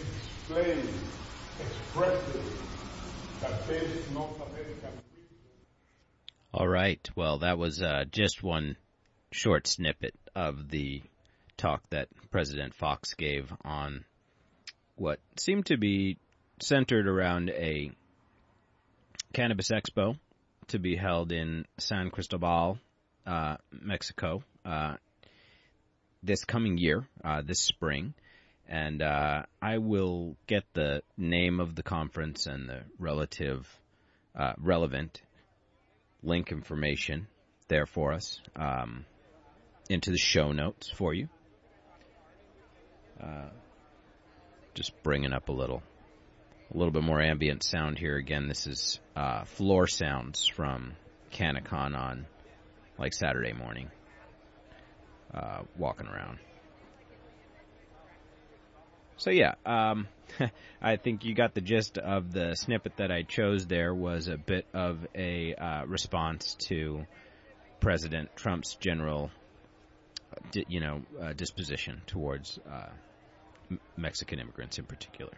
[0.00, 0.88] explain,
[3.40, 5.00] that this North American
[6.52, 7.08] All right.
[7.14, 8.76] Well, that was uh, just one
[9.30, 11.02] short snippet of the
[11.56, 14.04] talk that President Fox gave on
[14.96, 16.18] what seemed to be
[16.60, 17.92] centered around a
[19.32, 20.18] cannabis expo
[20.68, 22.78] to be held in San Cristobal,
[23.24, 24.96] uh, Mexico, uh,
[26.22, 28.14] this coming year, uh, this spring.
[28.68, 33.68] And uh, I will get the name of the conference and the relative,
[34.34, 35.20] uh, relevant
[36.22, 37.26] link information
[37.68, 39.04] there for us um,
[39.90, 41.28] into the show notes for you.
[43.22, 43.50] Uh,
[44.74, 45.82] just bringing up a little,
[46.72, 48.16] a little bit more ambient sound here.
[48.16, 50.94] Again, this is uh, floor sounds from
[51.32, 52.26] CannaCon on
[52.98, 53.90] like Saturday morning,
[55.34, 56.38] uh, walking around.
[59.16, 60.08] So yeah, um,
[60.82, 63.66] I think you got the gist of the snippet that I chose.
[63.66, 67.06] There was a bit of a uh, response to
[67.80, 69.30] President Trump's general,
[70.66, 72.90] you know, uh, disposition towards uh,
[73.96, 75.32] Mexican immigrants in particular.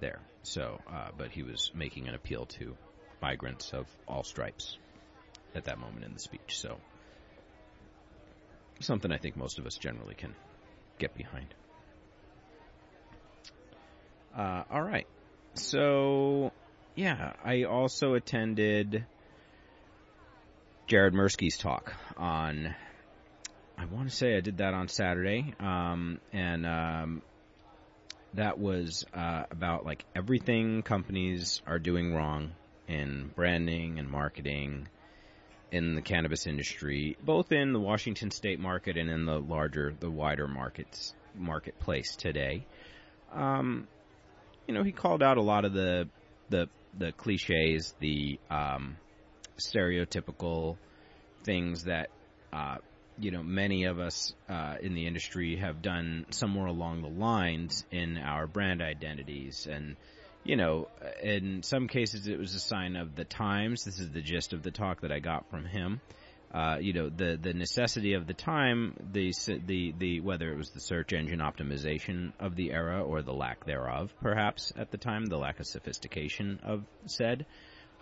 [0.00, 2.76] There, so, uh, but he was making an appeal to
[3.20, 4.78] migrants of all stripes
[5.54, 6.58] at that moment in the speech.
[6.58, 6.78] So,
[8.80, 10.34] something I think most of us generally can
[10.98, 11.54] get behind.
[14.36, 15.06] Uh, all right.
[15.54, 16.52] So,
[16.94, 19.04] yeah, I also attended
[20.86, 22.74] Jared Mirsky's talk on.
[23.76, 27.22] I want to say I did that on Saturday, um, and um,
[28.34, 32.52] that was uh, about like everything companies are doing wrong
[32.88, 34.88] in branding and marketing
[35.72, 40.10] in the cannabis industry, both in the Washington state market and in the larger, the
[40.10, 42.66] wider markets marketplace today.
[43.32, 43.88] Um,
[44.68, 46.08] you know, he called out a lot of the
[46.50, 48.98] the the cliches, the um,
[49.58, 50.76] stereotypical
[51.42, 52.10] things that
[52.52, 52.76] uh,
[53.18, 57.86] you know many of us uh, in the industry have done somewhere along the lines
[57.90, 59.96] in our brand identities and.
[60.44, 60.88] You know,
[61.22, 63.84] in some cases it was a sign of the times.
[63.84, 66.00] This is the gist of the talk that I got from him.
[66.52, 69.32] Uh, you know the the necessity of the time, the
[69.66, 73.64] the the whether it was the search engine optimization of the era or the lack
[73.64, 77.46] thereof, perhaps at the time, the lack of sophistication of said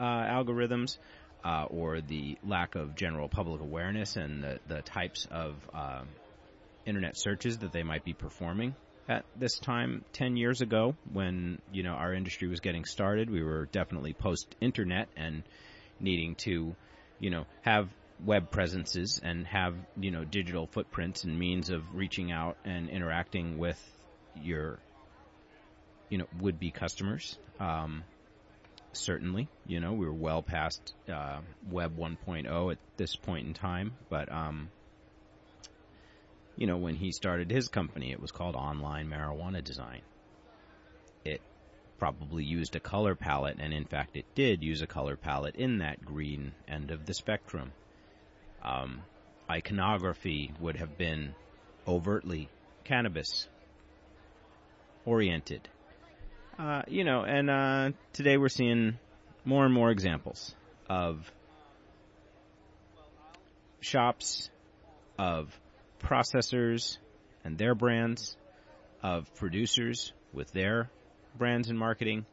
[0.00, 0.98] uh, algorithms,
[1.44, 6.03] uh, or the lack of general public awareness and the the types of uh,
[6.87, 8.74] internet searches that they might be performing
[9.11, 13.29] at this time 10 years ago when you know our industry was getting started.
[13.29, 15.42] We were definitely post internet and
[15.99, 16.75] needing to
[17.18, 17.88] you know have
[18.25, 23.59] web presences and have you know digital footprints and means of reaching out and interacting
[23.59, 23.81] with
[24.40, 24.79] your
[26.09, 27.37] you know would be customers.
[27.59, 28.05] Um,
[28.92, 33.92] certainly you know we were well past uh, web 1.0 at this point in time
[34.09, 34.68] but um,
[36.61, 40.03] you know when he started his company it was called online marijuana design
[41.25, 41.40] it
[41.99, 45.79] probably used a color palette and in fact it did use a color palette in
[45.79, 47.73] that green end of the spectrum
[48.62, 49.03] um,
[49.51, 51.35] iconography would have been
[51.88, 52.49] overtly
[52.85, 53.49] cannabis
[55.05, 55.68] oriented.
[56.59, 58.99] Uh, you know, and uh, today we're seeing
[59.44, 60.55] more and more examples
[60.88, 61.31] of
[63.81, 64.51] shops,
[65.18, 65.59] of
[66.01, 66.99] processors
[67.45, 68.37] and their brands,
[69.03, 70.91] of producers with their
[71.37, 72.27] brands and marketing,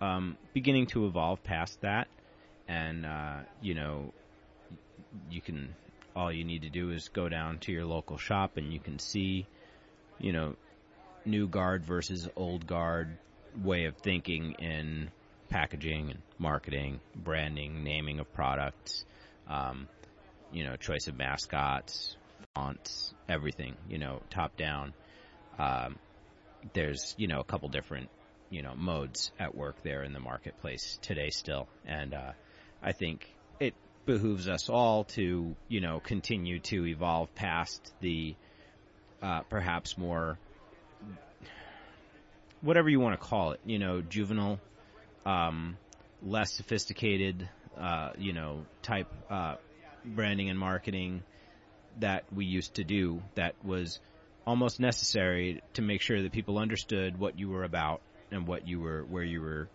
[0.00, 2.08] um, beginning to evolve past that.
[2.68, 4.12] And, uh, you know,
[5.30, 5.74] you can,
[6.14, 8.98] all you need to do is go down to your local shop and you can
[8.98, 9.46] see,
[10.18, 10.56] you know,
[11.24, 13.18] new guard versus old guard
[13.62, 15.10] way of thinking in
[15.48, 19.04] packaging and marketing, branding, naming of products,
[19.48, 19.88] um,
[20.52, 22.16] you know, choice of mascots,
[22.54, 24.92] fonts, everything, you know, top down.
[25.58, 25.96] Um,
[26.72, 28.10] there's, you know, a couple different,
[28.50, 31.68] you know, modes at work there in the marketplace today still.
[31.86, 32.32] And, uh,
[32.82, 33.74] I think it
[34.06, 38.34] behooves us all to, you know, continue to evolve past the,
[39.22, 40.38] uh, perhaps more,
[42.62, 44.58] whatever you want to call it, you know, juvenile,
[45.24, 45.76] um,
[46.22, 49.56] less sophisticated, uh, you know, type, uh,
[50.04, 51.22] branding and marketing
[52.00, 54.00] that we used to do that was
[54.46, 58.80] almost necessary to make sure that people understood what you were about and what you
[58.80, 59.68] were, where you were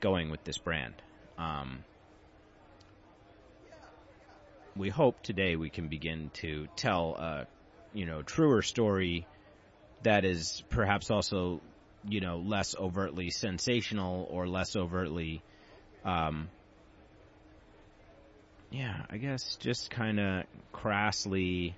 [0.00, 0.94] going with this brand.
[1.38, 1.84] Um,
[4.76, 7.46] we hope today we can begin to tell a,
[7.92, 9.26] you know, truer story
[10.02, 11.60] that is perhaps also,
[12.08, 15.42] you know, less overtly sensational or less overtly,
[16.04, 16.48] um,
[18.74, 21.74] yeah, I guess just kind of crassly,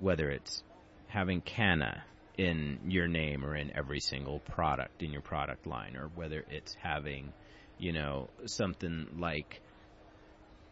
[0.00, 0.62] whether it's
[1.08, 2.02] having canna
[2.38, 6.74] in your name or in every single product in your product line, or whether it's
[6.82, 7.30] having,
[7.78, 9.60] you know, something like,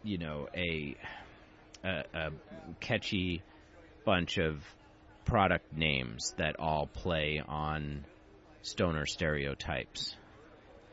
[0.03, 0.97] you know, a,
[1.85, 2.31] a, a
[2.81, 3.43] catchy
[4.07, 4.57] bunch of
[5.27, 8.07] product names that all play on
[8.62, 10.17] stoner stereotypes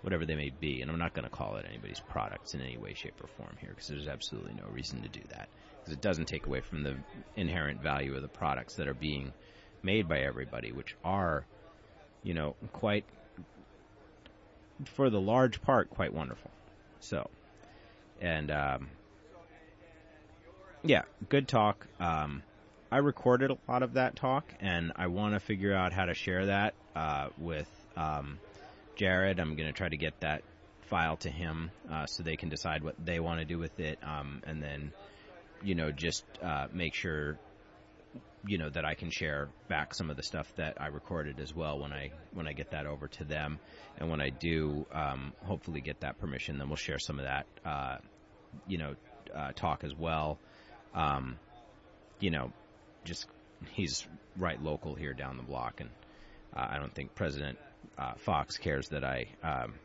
[0.01, 0.81] whatever they may be.
[0.81, 3.55] And I'm not going to call it anybody's products in any way, shape, or form
[3.59, 6.83] here because there's absolutely no reason to do that because it doesn't take away from
[6.83, 6.95] the
[7.35, 9.33] inherent value of the products that are being
[9.83, 11.45] made by everybody, which are,
[12.23, 13.05] you know, quite,
[14.85, 16.51] for the large part, quite wonderful.
[16.99, 17.29] So,
[18.21, 18.87] and, um,
[20.83, 21.87] yeah, good talk.
[21.99, 22.43] Um,
[22.91, 26.13] I recorded a lot of that talk, and I want to figure out how to
[26.13, 28.39] share that uh, with um,
[28.99, 29.39] Jared.
[29.39, 30.43] I'm going to try to get that
[30.89, 33.97] file to him uh, so they can decide what they want to do with it,
[34.03, 34.91] um, and then
[35.63, 37.39] you know just uh, make sure
[38.45, 41.55] you know that I can share back some of the stuff that I recorded as
[41.55, 43.59] well when I when I get that over to them,
[43.97, 47.45] and when I do, um, hopefully get that permission, then we'll share some of that
[47.65, 47.97] uh,
[48.67, 48.95] you know
[49.33, 50.39] uh, talk as well.
[50.93, 51.37] Um,
[52.19, 52.51] you know,
[53.05, 53.27] just
[53.71, 55.89] he's right local here down the block, and
[56.53, 57.57] uh, I don't think President
[57.97, 59.75] uh, Fox cares that I, um,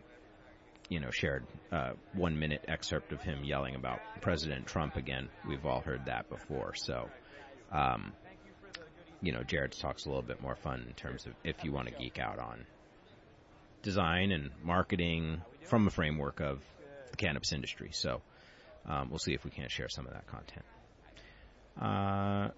[0.89, 5.29] you know, shared a one minute excerpt of him yelling about President Trump again.
[5.49, 6.75] We've all heard that before.
[6.75, 7.09] So,
[7.73, 8.13] um,
[9.21, 11.89] you know, Jared's talk's a little bit more fun in terms of if you want
[11.89, 12.67] to geek out on
[13.83, 16.63] design and marketing from a framework of
[17.11, 17.91] the cannabis industry.
[17.93, 18.21] So,
[18.87, 20.65] um, we'll see if we can't share some of that content.
[21.81, 22.51] Uh,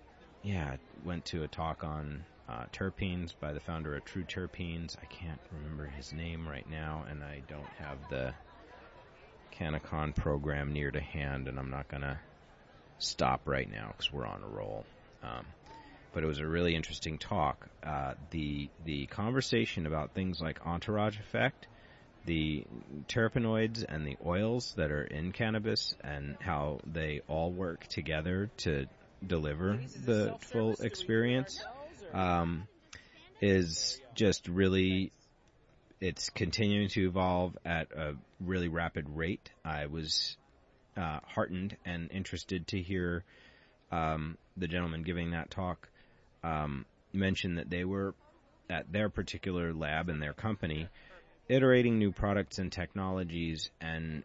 [0.42, 4.96] yeah, went to a talk on uh, terpenes by the founder of True Terpenes.
[5.02, 8.35] I can't remember his name right now, and I don't have the
[9.59, 12.20] CannaCon program near to hand, and I'm not gonna
[12.98, 14.85] stop right now because we're on a roll.
[15.22, 15.46] Um,
[16.12, 17.68] but it was a really interesting talk.
[17.82, 21.66] Uh, the the conversation about things like entourage effect,
[22.24, 22.64] the
[23.09, 28.87] terpenoids and the oils that are in cannabis, and how they all work together to
[29.26, 31.61] deliver the full experience
[32.12, 32.66] um,
[33.40, 35.12] is just really
[36.01, 39.51] it's continuing to evolve at a really rapid rate.
[39.64, 40.37] I was
[40.97, 43.25] uh, heartened and interested to hear
[43.90, 45.88] um, the gentleman giving that talk
[46.45, 48.14] um, mention that they were
[48.69, 50.88] at their particular lab and their company
[51.49, 54.23] iterating new products and technologies and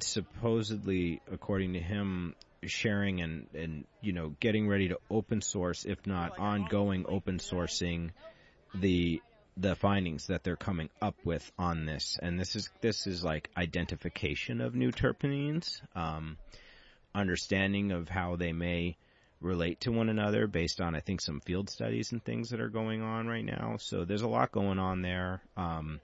[0.00, 6.06] supposedly, according to him, sharing and, and, you know, getting ready to open source, if
[6.06, 8.10] not ongoing open sourcing
[8.74, 9.20] the,
[9.56, 12.18] the findings that they're coming up with on this.
[12.20, 16.36] And this is, this is like identification of new terpenes, um,
[17.14, 18.96] understanding of how they may
[19.40, 22.68] relate to one another based on, I think, some field studies and things that are
[22.68, 23.76] going on right now.
[23.78, 25.42] So there's a lot going on there.
[25.56, 26.00] Um,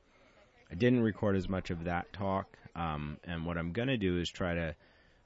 [0.71, 2.47] I didn't record as much of that talk.
[2.75, 4.75] Um, and what I'm going to do is try to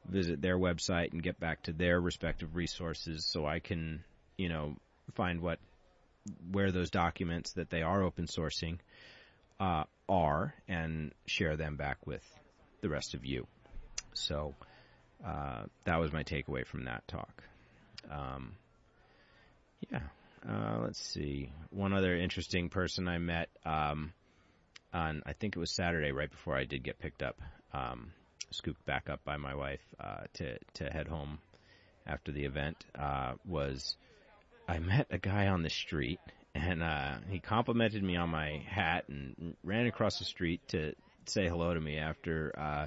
[0.09, 4.05] visit their website and get back to their respective resources so I can,
[4.37, 4.77] you know,
[5.14, 5.59] find what
[6.51, 8.79] where those documents that they are open sourcing
[9.61, 12.23] uh, are and share them back with
[12.81, 13.47] the rest of you
[14.14, 14.55] So
[15.25, 17.42] uh, that was my takeaway from that talk.
[18.11, 18.55] Um,
[19.90, 20.01] yeah.
[20.49, 21.51] Uh, let's see.
[21.71, 24.12] One other interesting person I met um,
[24.92, 27.40] on, I think it was Saturday, right before I did get picked up,
[27.73, 28.12] um,
[28.51, 31.39] scooped back up by my wife uh, to to head home
[32.07, 32.77] after the event.
[32.99, 33.97] Uh, was
[34.69, 36.21] I met a guy on the street
[36.55, 40.95] and uh, he complimented me on my hat and ran across the street to
[41.27, 42.87] say hello to me after uh,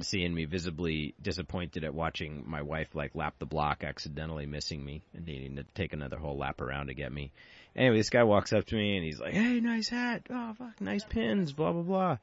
[0.00, 5.02] seeing me visibly disappointed at watching my wife like lap the block, accidentally missing me
[5.14, 7.32] and needing to take another whole lap around to get me.
[7.76, 10.26] Anyway, this guy walks up to me and he's like, "Hey, nice hat.
[10.30, 11.52] Oh, fuck, nice pins.
[11.52, 12.18] Blah blah blah."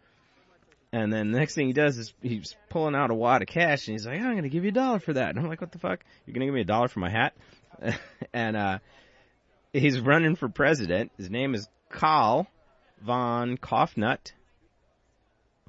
[0.93, 3.87] And then the next thing he does is he's pulling out a wad of cash
[3.87, 5.61] and he's like, "I'm going to give you a dollar for that." And I'm like,
[5.61, 6.03] "What the fuck?
[6.25, 7.33] You're going to give me a dollar for my hat?"
[8.33, 8.79] and uh
[9.73, 11.11] he's running for president.
[11.17, 12.47] His name is Karl
[13.01, 14.33] von Kaufnut.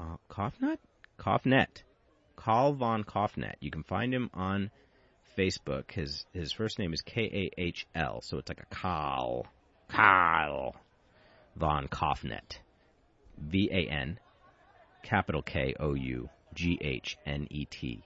[0.00, 0.78] Uh, Kaufnut?
[1.18, 1.82] Kaufnet.
[2.34, 3.54] Karl von Kaufnet.
[3.60, 4.70] You can find him on
[5.38, 5.92] Facebook.
[5.92, 9.46] His his first name is K A H L, so it's like a Karl.
[9.88, 10.74] Karl
[11.54, 12.58] von Kaufnet.
[13.38, 14.18] V A N
[15.02, 18.02] capital K O U G H N E T.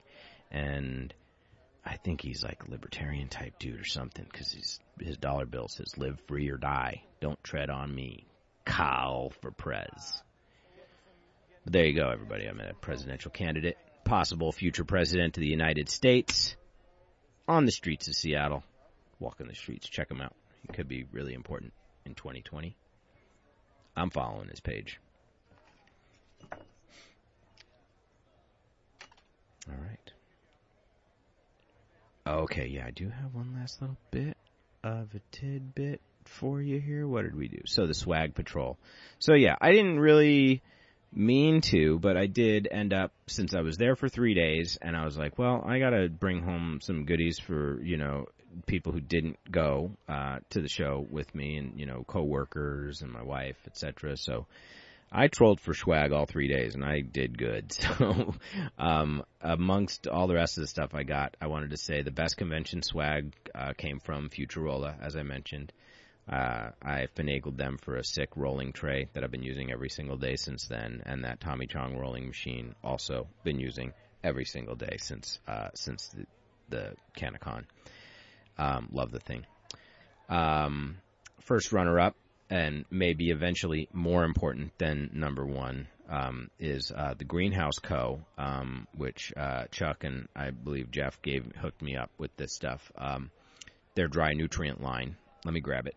[0.51, 1.13] And
[1.85, 5.67] I think he's like a libertarian type dude or something because his his dollar bill
[5.67, 7.03] says "Live free or die.
[7.21, 8.27] Don't tread on me."
[8.67, 10.21] Kyle for Prez.
[11.63, 12.45] But there you go, everybody.
[12.45, 16.55] I'm a presidential candidate, possible future president of the United States,
[17.47, 18.63] on the streets of Seattle.
[19.19, 20.35] Walking the streets, check him out.
[20.61, 21.73] He could be really important
[22.05, 22.75] in 2020.
[23.95, 24.99] I'm following his page.
[29.67, 30.11] All right.
[32.27, 34.35] Okay, yeah, I do have one last little bit
[34.83, 37.07] of a tidbit for you here.
[37.07, 37.61] What did we do?
[37.65, 38.77] So the swag patrol.
[39.19, 40.61] So yeah, I didn't really
[41.13, 44.95] mean to, but I did end up since I was there for three days, and
[44.97, 48.25] I was like, well, I gotta bring home some goodies for you know
[48.65, 53.11] people who didn't go uh, to the show with me, and you know coworkers and
[53.11, 54.17] my wife, etc.
[54.17, 54.47] So
[55.11, 57.71] I trolled for swag all three days, and I did good.
[57.97, 58.35] So,
[58.77, 62.11] um, amongst all the rest of the stuff I got, I wanted to say the
[62.11, 65.71] best convention swag uh, came from Futurola, as I mentioned.
[66.29, 70.17] Uh, I finagled them for a sick rolling tray that I've been using every single
[70.17, 73.93] day since then, and that Tommy Chong rolling machine also been using
[74.23, 76.25] every single day since uh, since the,
[76.69, 77.63] the CannaCon.
[78.57, 79.45] Um, love the thing.
[80.27, 80.97] Um,
[81.39, 82.15] first runner up
[82.49, 88.87] and maybe eventually more important than number one um, is uh, the Greenhouse Co., um,
[88.95, 92.91] which uh, Chuck and I believe Jeff gave hooked me up with this stuff.
[92.97, 93.31] Um,
[93.95, 95.17] their dry nutrient line.
[95.43, 95.95] Let me grab it.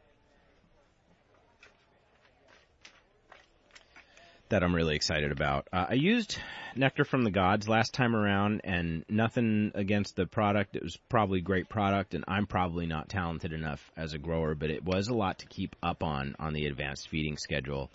[4.50, 5.68] That I'm really excited about.
[5.72, 6.38] Uh, I used
[6.76, 10.76] Nectar from the Gods last time around, and nothing against the product.
[10.76, 14.70] It was probably great product, and I'm probably not talented enough as a grower, but
[14.70, 17.90] it was a lot to keep up on on the advanced feeding schedule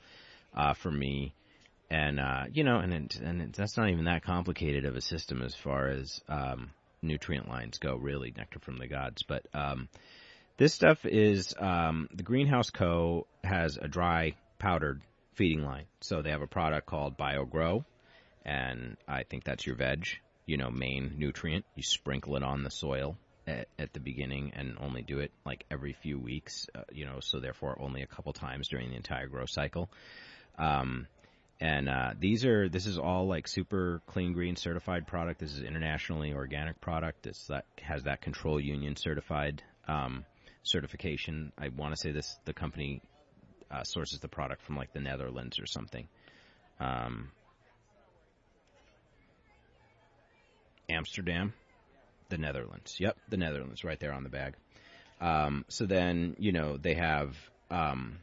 [0.56, 1.34] uh, for me.
[1.90, 5.02] And uh, you know, and it, and it, that's not even that complicated of a
[5.02, 7.96] system as far as um, nutrient lines go.
[7.96, 9.88] Really, Nectar from the Gods, but um,
[10.58, 13.28] this stuff is um, the Greenhouse Co.
[13.44, 15.02] has a dry powdered
[15.36, 15.86] feeding line.
[16.02, 17.86] So they have a product called BioGrow,
[18.46, 20.08] and I think that's your veg,
[20.46, 21.66] you know, main nutrient.
[21.76, 23.18] You sprinkle it on the soil
[23.48, 27.20] at, at the beginning and only do it like every few weeks, uh, you know,
[27.20, 29.90] so therefore only a couple times during the entire grow cycle.
[30.58, 31.08] Um,
[31.60, 35.40] and uh, these are this is all like super clean green certified product.
[35.40, 37.24] This is internationally organic product.
[37.24, 40.26] This that has that control union certified um,
[40.64, 41.54] certification.
[41.58, 43.02] I want to say this the company
[43.72, 46.08] uh, sources the product from like the Netherlands or something.
[46.80, 47.32] Um,
[50.90, 51.54] Amsterdam,
[52.30, 52.96] the Netherlands.
[53.00, 54.56] Yep, the Netherlands, right there on the bag.
[55.22, 57.36] Um, so then, you know, they have
[57.72, 58.18] um,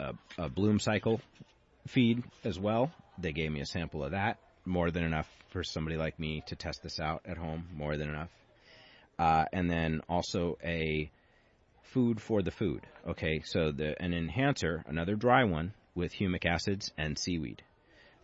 [0.00, 1.20] a, a bloom cycle
[1.86, 2.90] feed as well.
[3.18, 4.38] They gave me a sample of that.
[4.64, 7.68] More than enough for somebody like me to test this out at home.
[7.74, 8.30] More than enough.
[9.18, 11.10] Uh, and then also a
[11.84, 12.86] food for the food.
[13.06, 17.62] Okay, so the an enhancer, another dry one with humic acids and seaweed.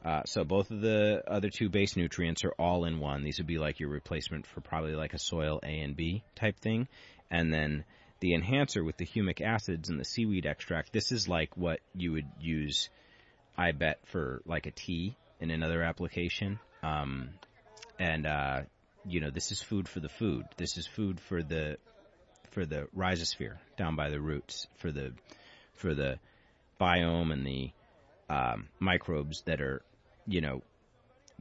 [0.04, 3.22] Uh, so both of the other two base nutrients are all in one.
[3.22, 6.58] These would be like your replacement for probably like a soil A and B type
[6.58, 6.88] thing,
[7.30, 7.84] and then
[8.20, 10.92] the enhancer with the humic acids and the seaweed extract.
[10.92, 12.88] This is like what you would use,
[13.56, 16.58] I bet, for like a tea in another application.
[16.82, 17.30] Um,
[17.98, 18.62] and uh,
[19.04, 20.46] you know, this is food for the food.
[20.56, 21.76] This is food for the
[22.50, 25.12] for the rhizosphere down by the roots for the
[25.74, 26.18] for the
[26.80, 27.70] biome and the
[28.28, 29.82] um, microbes that are
[30.26, 30.62] you know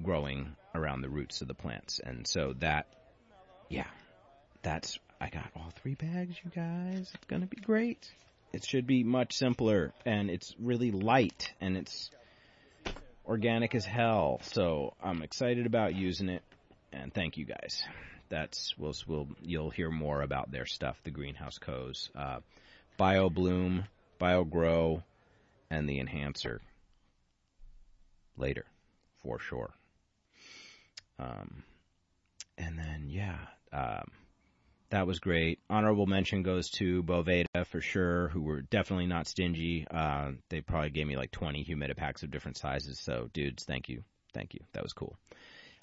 [0.01, 1.99] growing around the roots of the plants.
[2.03, 2.87] And so that,
[3.69, 3.87] yeah,
[4.61, 7.11] that's, I got all three bags, you guys.
[7.13, 8.09] It's to be great.
[8.53, 12.09] It should be much simpler and it's really light and it's
[13.25, 14.39] organic as hell.
[14.43, 16.41] So I'm excited about using it
[16.91, 17.83] and thank you guys.
[18.29, 22.39] That's, we'll, we'll, you'll hear more about their stuff, the Greenhouse Co's, uh,
[22.97, 23.85] Bio Bloom,
[24.19, 25.03] Bio Grow,
[25.71, 26.61] and the Enhancer
[28.37, 28.65] later,
[29.23, 29.71] for sure.
[31.17, 31.63] Um,
[32.57, 33.37] and then, yeah,
[33.73, 34.11] um,
[34.89, 35.59] that was great.
[35.69, 39.85] Honorable mention goes to Boveda for sure, who were definitely not stingy.
[39.89, 42.99] Uh, they probably gave me like 20 humidipacks of different sizes.
[42.99, 44.03] So, dudes, thank you.
[44.33, 44.61] Thank you.
[44.73, 45.15] That was cool.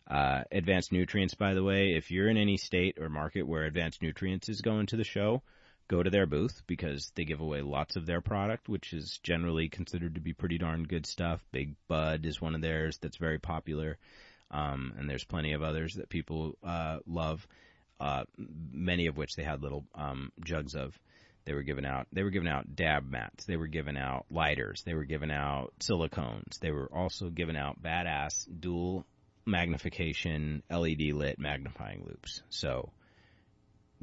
[0.08, 4.02] Uh, advanced nutrients, by the way, if you're in any state or market where advanced
[4.02, 5.42] nutrients is going to the show,
[5.88, 9.68] go to their booth because they give away lots of their product, which is generally
[9.68, 11.44] considered to be pretty darn good stuff.
[11.50, 13.98] Big Bud is one of theirs that's very popular.
[14.50, 17.46] Um, and there's plenty of others that people, uh, love,
[17.98, 20.96] uh, many of which they had little, um, jugs of.
[21.46, 23.44] They were giving out, they were giving out dab mats.
[23.44, 24.82] They were giving out lighters.
[24.84, 26.58] They were giving out silicones.
[26.60, 29.04] They were also giving out badass dual
[29.46, 32.42] magnification LED lit magnifying loupes.
[32.50, 32.90] So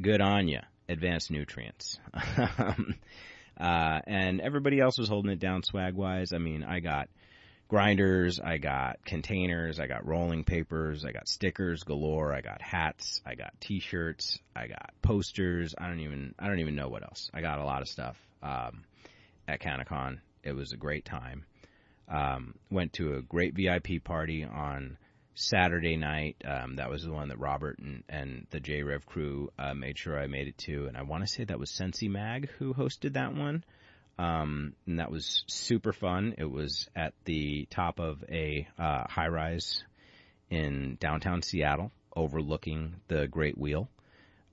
[0.01, 1.99] good on you advanced nutrients.
[2.13, 2.83] uh,
[3.57, 6.33] and everybody else was holding it down swag wise.
[6.33, 7.09] I mean, I got
[7.67, 13.21] grinders, I got containers, I got rolling papers, I got stickers galore, I got hats,
[13.25, 15.73] I got t-shirts, I got posters.
[15.77, 17.29] I don't even, I don't even know what else.
[17.33, 18.83] I got a lot of stuff, um,
[19.47, 20.19] at CannaCon.
[20.43, 21.45] It was a great time.
[22.09, 24.97] Um, went to a great VIP party on
[25.35, 26.37] Saturday night.
[26.45, 29.97] Um, that was the one that Robert and, and the J Rev crew uh, made
[29.97, 32.73] sure I made it to, and I want to say that was Sensi Mag who
[32.73, 33.63] hosted that one.
[34.19, 36.35] Um, and that was super fun.
[36.37, 39.83] It was at the top of a uh, high rise
[40.51, 43.89] in downtown Seattle, overlooking the Great Wheel.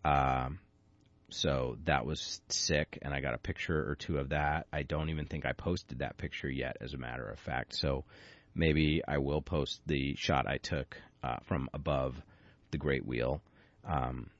[0.03, 0.61] Um,
[1.29, 4.67] so that was sick, and I got a picture or two of that.
[4.73, 7.77] I don't even think I posted that picture yet, as a matter of fact.
[7.77, 8.05] So
[8.55, 12.21] maybe I will post the shot I took uh, from above
[12.71, 13.41] the Great Wheel.
[13.85, 14.31] Um,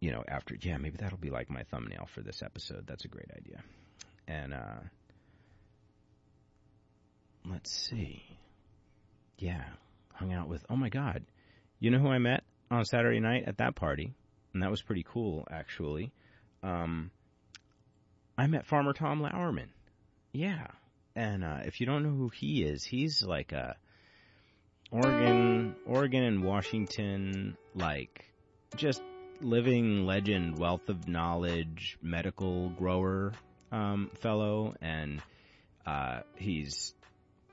[0.00, 2.86] you know, after yeah, maybe that'll be like my thumbnail for this episode.
[2.86, 3.62] That's a great idea.
[4.26, 4.80] And uh,
[7.50, 8.22] let's see,
[9.38, 9.64] yeah,
[10.14, 10.64] hung out with.
[10.70, 11.24] Oh my God,
[11.80, 14.12] you know who I met on Saturday night at that party,
[14.52, 16.12] and that was pretty cool actually.
[16.62, 17.10] Um,
[18.36, 19.68] I met Farmer Tom Lauerman.
[20.32, 20.68] Yeah,
[21.18, 23.76] and uh, if you don't know who he is, he's like a
[24.92, 28.24] Oregon, Oregon and Washington, like
[28.76, 29.02] just
[29.40, 33.32] living legend, wealth of knowledge, medical grower
[33.72, 35.20] um, fellow, and
[35.84, 36.94] uh, he's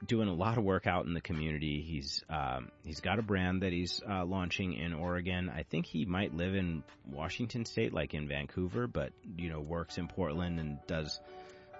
[0.06, 1.82] doing a lot of work out in the community.
[1.82, 5.50] He's um, he's got a brand that he's uh, launching in Oregon.
[5.50, 9.98] I think he might live in Washington State, like in Vancouver, but you know works
[9.98, 11.20] in Portland and does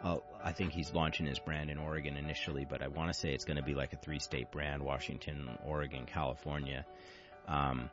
[0.06, 3.34] uh, I think he's launching his brand in Oregon initially, but I want to say
[3.34, 6.86] it's going to be like a three-state brand: Washington, Oregon, California.
[7.48, 7.90] Um,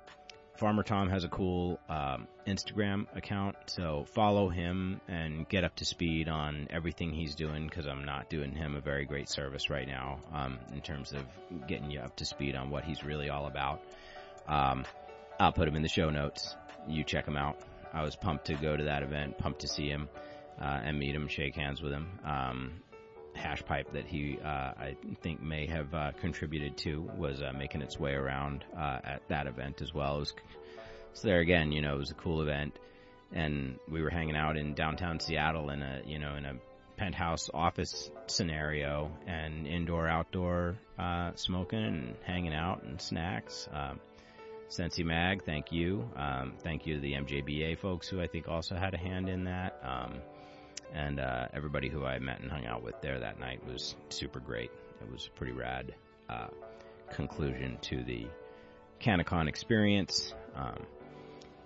[0.57, 5.87] Farmer Tom has a cool um, Instagram account, so follow him and get up to
[5.87, 9.89] speed on everything he's doing because I'm not doing him a very great service right
[9.89, 11.25] now um, in terms of
[11.67, 13.83] getting you up to speed on what he's really all about.
[14.47, 14.85] Um,
[15.41, 16.55] I'll put him in the show notes.
[16.87, 17.57] You check him out.
[17.95, 20.11] I was pumped to go to that event, pumped to see him
[20.61, 22.09] uh, and meet him, shake hands with him.
[22.25, 22.73] Um,
[23.35, 27.83] hash pipe that he, uh, I think, may have uh, contributed to was uh, making
[27.83, 30.17] its way around uh, at that event as well.
[30.17, 30.35] It was,
[31.15, 32.79] so there again, you know, it was a cool event,
[33.33, 36.55] and we were hanging out in downtown Seattle in a, you know, in a
[36.97, 43.69] penthouse office scenario and indoor outdoor uh, smoking and hanging out and snacks.
[43.73, 43.99] Um,
[44.69, 46.09] Sensi Mag, thank you.
[46.17, 49.45] Um, thank you to the MJBA folks who I think also had a hand in
[49.45, 49.79] that.
[49.83, 50.21] Um,
[50.95, 54.41] and uh, everybody who I met and hung out with there that night was super
[54.41, 54.71] great.
[55.01, 55.95] It was a pretty rad
[56.29, 56.49] uh,
[57.13, 58.27] conclusion to the
[59.01, 60.35] CannaCon experience.
[60.55, 60.87] Um,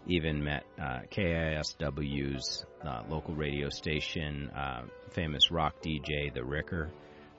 [0.09, 6.91] even met uh, KISW's uh, local radio station, uh, famous rock DJ, The Ricker.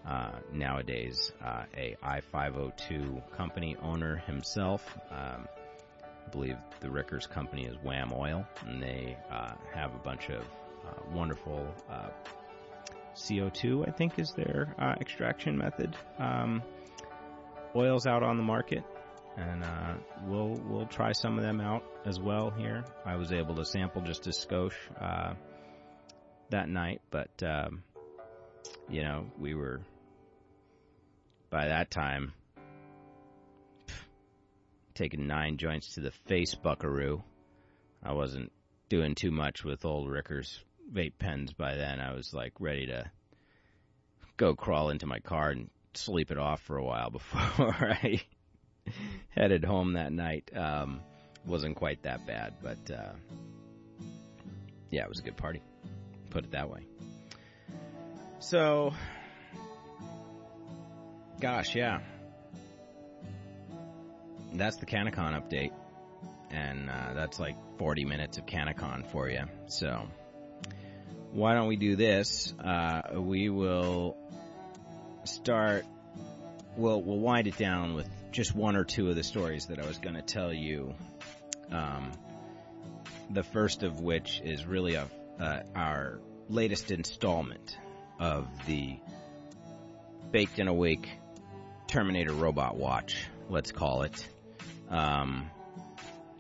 [0.06, 4.82] Uh, nowadays, a I-502 company owner himself.
[5.12, 5.48] Um,
[6.02, 9.18] I believe the Ricker's company is Wham Oil, and they
[9.74, 10.46] have a bunch of
[11.12, 12.10] wonderful uh,
[13.16, 15.96] CO2, I think, is their uh, extraction method.
[16.20, 16.62] Um,
[17.76, 18.84] oils out on the market,
[19.38, 19.94] and uh,
[20.26, 22.84] we'll we'll try some of them out as well here.
[23.06, 25.34] I was able to sample just a skosh uh,
[26.50, 27.84] that night, but um,
[28.90, 29.82] you know we were
[31.50, 32.34] by that time
[34.94, 37.24] taking nine joints to the face, buckaroo.
[38.04, 38.52] I wasn't
[38.90, 42.00] doing too much with old Ricker's vape pens by then.
[42.00, 43.10] I was like ready to
[44.38, 48.22] go crawl into my car and sleep it off for a while before I
[49.30, 50.50] headed home that night.
[50.56, 51.02] Um,
[51.46, 53.14] wasn't quite that bad, but uh,
[54.90, 55.62] yeah, it was a good party.
[56.30, 56.82] Put it that way.
[58.40, 58.94] So,
[61.40, 62.02] gosh, yeah,
[64.54, 65.72] that's the CannaCon update,
[66.52, 69.44] and uh, that's like 40 minutes of CannaCon for you.
[69.68, 70.08] So,
[71.38, 72.52] why don't we do this?
[72.60, 74.18] Uh, we will
[75.24, 75.86] start.
[76.76, 79.86] We'll we'll wind it down with just one or two of the stories that I
[79.86, 80.96] was going to tell you.
[81.72, 82.12] Um,
[83.30, 85.08] the first of which is really a,
[85.40, 86.20] uh, our
[86.50, 87.78] latest installment
[88.20, 88.98] of the
[90.32, 91.08] baked and awake
[91.86, 93.28] Terminator robot watch.
[93.48, 94.28] Let's call it.
[94.90, 95.52] Um,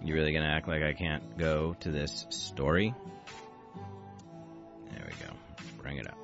[0.03, 2.95] you really gonna act like I can't go to this story?
[4.97, 5.33] There we go.
[5.81, 6.17] Bring it up.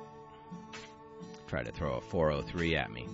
[1.46, 3.06] Try to throw a 403 at me.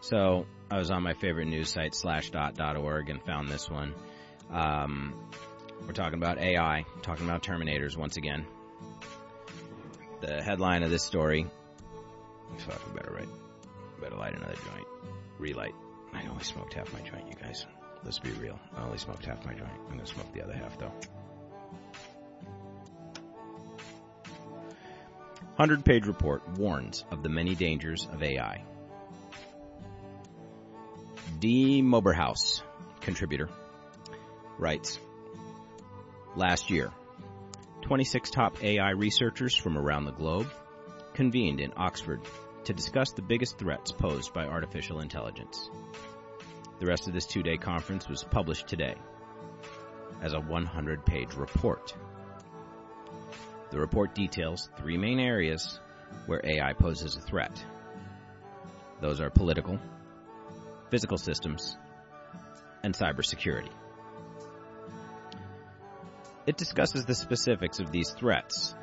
[0.00, 3.94] So, I was on my favorite news site, slashdot.org, and found this one.
[4.50, 5.14] Um,
[5.86, 8.46] we're talking about AI, talking about Terminators once again.
[10.20, 11.46] The headline of this story.
[12.58, 13.28] Fuck, we better write.
[14.00, 14.86] Better light another joint.
[15.38, 15.74] Relight.
[16.12, 17.64] I only smoked half my joint, you guys.
[18.02, 18.58] Let's be real.
[18.76, 19.70] I only smoked half my joint.
[19.84, 20.92] I'm gonna smoke the other half though.
[25.60, 28.64] 100 page report warns of the many dangers of AI.
[31.38, 31.82] D.
[31.82, 32.62] Moberhouse,
[33.02, 33.50] contributor,
[34.56, 34.98] writes
[36.34, 36.90] Last year,
[37.82, 40.50] 26 top AI researchers from around the globe
[41.12, 42.22] convened in Oxford
[42.64, 45.68] to discuss the biggest threats posed by artificial intelligence.
[46.78, 48.94] The rest of this two day conference was published today
[50.22, 51.94] as a 100 page report.
[53.70, 55.78] The report details three main areas
[56.26, 57.64] where AI poses a threat.
[59.00, 59.78] Those are political,
[60.90, 61.76] physical systems,
[62.82, 63.70] and cybersecurity.
[66.46, 68.74] It discusses the specifics of these threats,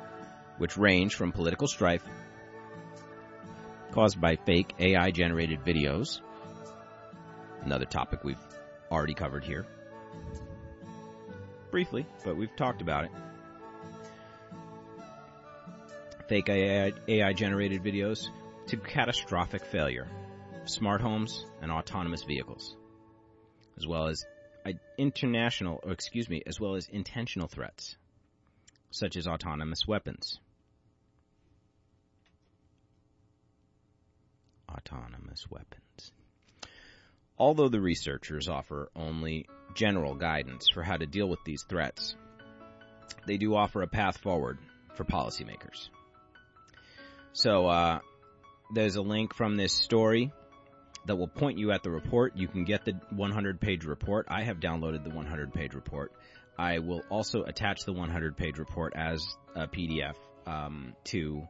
[0.56, 2.02] which range from political strife
[3.92, 6.20] caused by fake AI generated videos,
[7.62, 8.38] another topic we've
[8.90, 9.66] already covered here,
[11.70, 13.10] briefly, but we've talked about it.
[16.28, 18.28] Fake AI, AI generated videos
[18.66, 20.06] to catastrophic failure,
[20.66, 22.76] smart homes, and autonomous vehicles,
[23.78, 24.26] as well as
[24.66, 27.96] uh, international, or excuse me, as well as intentional threats,
[28.90, 30.38] such as autonomous weapons.
[34.70, 36.12] Autonomous weapons.
[37.38, 42.16] Although the researchers offer only general guidance for how to deal with these threats,
[43.26, 44.58] they do offer a path forward
[44.94, 45.88] for policymakers.
[47.38, 48.00] So, uh,
[48.74, 50.32] there's a link from this story
[51.06, 52.36] that will point you at the report.
[52.36, 54.26] You can get the 100 page report.
[54.28, 56.10] I have downloaded the 100 page report.
[56.58, 59.24] I will also attach the 100 page report as
[59.54, 60.16] a PDF
[60.48, 61.46] um, to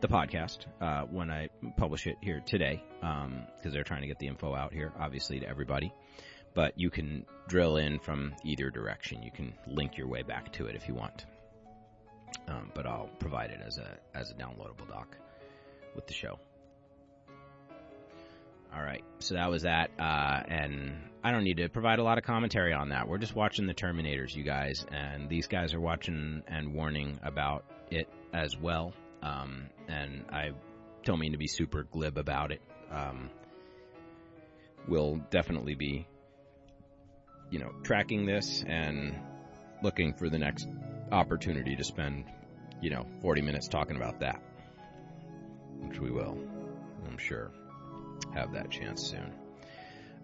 [0.00, 4.20] the podcast uh, when I publish it here today because um, they're trying to get
[4.20, 5.92] the info out here, obviously, to everybody.
[6.54, 9.24] But you can drill in from either direction.
[9.24, 11.26] You can link your way back to it if you want.
[12.48, 15.16] Um, but I'll provide it as a as a downloadable doc
[15.94, 16.38] with the show.
[18.74, 20.92] All right, so that was that, uh, and
[21.24, 23.08] I don't need to provide a lot of commentary on that.
[23.08, 27.64] We're just watching the Terminators, you guys, and these guys are watching and warning about
[27.90, 28.92] it as well.
[29.22, 30.50] Um, and I
[31.04, 32.60] don't mean to be super glib about it.
[32.90, 33.30] Um,
[34.86, 36.06] we'll definitely be,
[37.50, 39.18] you know, tracking this and
[39.82, 40.68] looking for the next
[41.12, 42.24] opportunity to spend,
[42.80, 44.42] you know, 40 minutes talking about that,
[45.80, 46.38] which we will,
[47.06, 47.50] I'm sure
[48.34, 49.32] have that chance soon.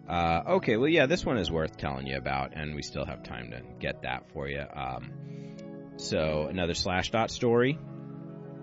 [0.08, 3.22] Uh, okay, well, yeah, this one is worth telling you about, and we still have
[3.22, 4.62] time to get that for you.
[4.74, 5.10] Um,
[5.96, 7.78] so, another Slashdot story.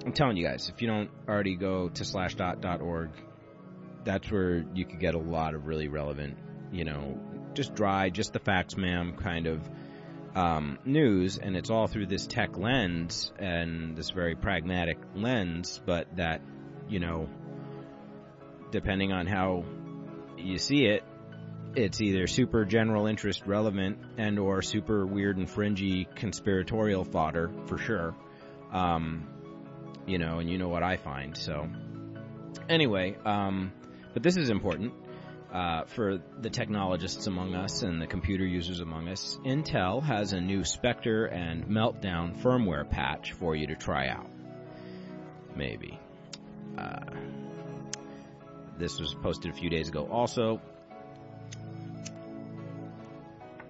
[0.05, 3.09] I'm telling you guys, if you don't already go to slashdot.org,
[4.03, 6.38] that's where you could get a lot of really relevant,
[6.72, 7.19] you know,
[7.53, 9.67] just dry, just the facts, ma'am, kind of
[10.36, 16.07] um, news, and it's all through this tech lens and this very pragmatic lens, but
[16.15, 16.41] that,
[16.88, 17.27] you know,
[18.71, 19.65] depending on how
[20.38, 21.03] you see it,
[21.75, 27.77] it's either super general interest relevant and or super weird and fringy conspiratorial fodder for
[27.77, 28.15] sure.
[28.71, 29.27] Um,
[30.05, 31.38] you know, and you know what I find.
[31.38, 31.69] So
[32.69, 33.71] anyway, um,
[34.13, 34.93] but this is important.
[35.52, 40.39] Uh, for the technologists among us and the computer users among us, Intel has a
[40.39, 44.30] new Spectre and Meltdown firmware patch for you to try out.
[45.56, 45.99] Maybe.
[46.78, 46.99] Uh,
[48.78, 50.08] this was posted a few days ago.
[50.10, 50.62] Also,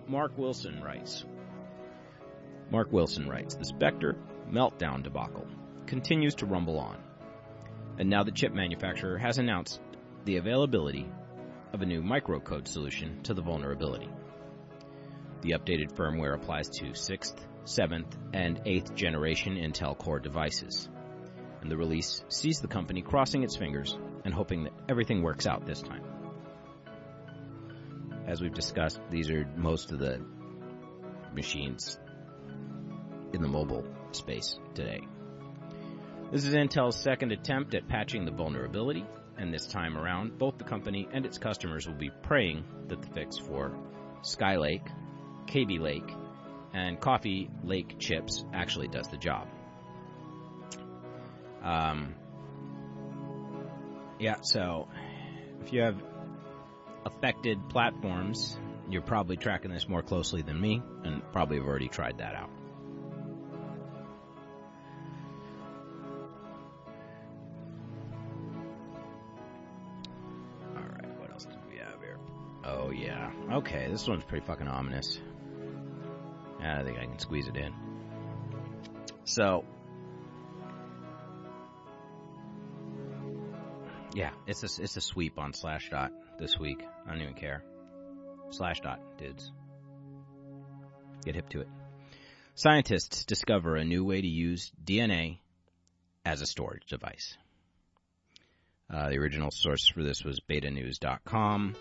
[0.08, 1.26] Mark Wilson writes.
[2.70, 4.16] Mark Wilson writes, the Spectre
[4.50, 5.48] Meltdown debacle
[5.88, 6.98] continues to rumble on.
[7.98, 9.82] And now the chip manufacturer has announced
[10.26, 11.08] the availability
[11.74, 14.09] of a new microcode solution to the vulnerability.
[15.41, 20.89] The updated firmware applies to 6th, 7th, and 8th generation Intel Core devices.
[21.61, 25.65] And the release sees the company crossing its fingers and hoping that everything works out
[25.65, 26.03] this time.
[28.28, 30.24] As we've discussed, these are most of the
[31.34, 31.99] machines
[33.34, 35.01] in the mobile space today.
[36.32, 39.05] This is Intel's second attempt at patching the vulnerability,
[39.42, 43.08] and this time around, both the company and its customers will be praying that the
[43.08, 43.76] fix for
[44.22, 44.88] Skylake,
[45.48, 46.10] Kaby Lake,
[46.74, 49.48] and Coffee Lake chips actually does the job.
[51.64, 52.14] Um,
[54.20, 54.88] yeah, so
[55.62, 56.02] if you have
[57.06, 58.58] affected platforms,
[58.89, 62.50] you're probably tracking this more closely than me, and probably have already tried that out.
[73.52, 75.20] Okay, this one's pretty fucking ominous.
[76.62, 77.74] I think I can squeeze it in.
[79.26, 79.66] So,
[84.14, 86.82] yeah, it's a, it's a sweep on Slashdot this week.
[87.06, 87.62] I don't even care.
[88.52, 89.52] Slashdot, dudes.
[91.26, 91.68] Get hip to it.
[92.56, 95.39] Scientists discover a new way to use DNA
[96.24, 97.36] as a storage device.
[98.89, 101.76] Uh, the original source for this was betanews.com.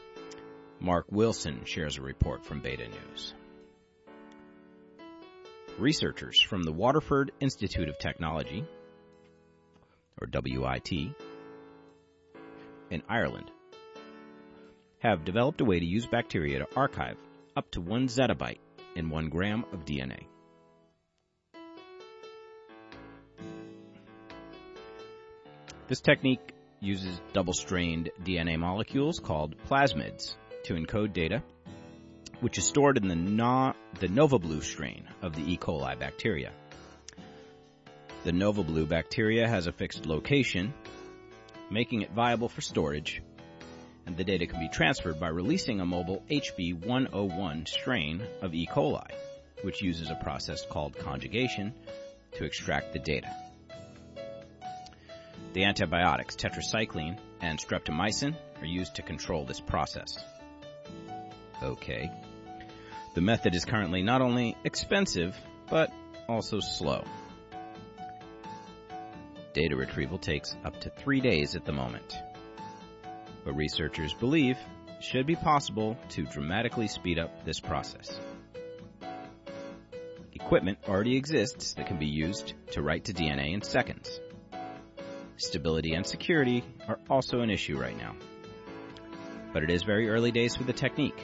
[0.82, 3.34] Mark Wilson shares a report from Beta News.
[5.78, 8.64] Researchers from the Waterford Institute of Technology,
[10.18, 10.92] or WIT,
[12.90, 13.50] in Ireland
[15.00, 17.18] have developed a way to use bacteria to archive
[17.54, 18.58] up to one zettabyte
[18.96, 20.24] in one gram of DNA.
[25.88, 31.42] This technique uses double-strained DNA molecules called plasmids to encode data,
[32.40, 35.56] which is stored in the, no- the NovaBlue strain of the E.
[35.56, 36.52] coli bacteria.
[38.24, 40.74] The NovaBlue bacteria has a fixed location,
[41.70, 43.22] making it viable for storage,
[44.06, 48.66] and the data can be transferred by releasing a mobile HB101 strain of E.
[48.66, 49.10] coli,
[49.62, 51.72] which uses a process called conjugation
[52.32, 53.34] to extract the data.
[55.52, 60.16] The antibiotics tetracycline and streptomycin are used to control this process.
[61.62, 62.10] Okay.
[63.14, 65.36] The method is currently not only expensive,
[65.68, 65.92] but
[66.28, 67.04] also slow.
[69.52, 72.16] Data retrieval takes up to three days at the moment.
[73.44, 74.56] But researchers believe
[74.86, 78.18] it should be possible to dramatically speed up this process.
[80.32, 84.20] Equipment already exists that can be used to write to DNA in seconds.
[85.36, 88.14] Stability and security are also an issue right now.
[89.52, 91.18] But it is very early days for the technique.